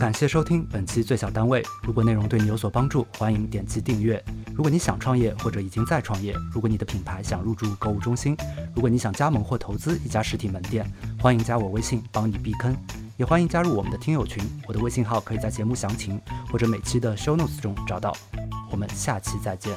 [0.00, 1.62] 感谢收听本期最小单位。
[1.82, 4.24] 如果内容对你有所帮助，欢迎点击订阅。
[4.54, 8.36] 如果你想创业或者已经在创业，如果你的品牌想入驻购物中心，
[8.74, 12.76] 如果你想加盟或投资一家实体门店，欢迎加我微信帮你避坑。
[13.16, 16.20] 也欢迎加入我们的听友群，我的微信号可以在节目详情
[16.50, 18.16] 或者每期的 show notes 中找到。
[18.70, 19.72] 我们下期再见。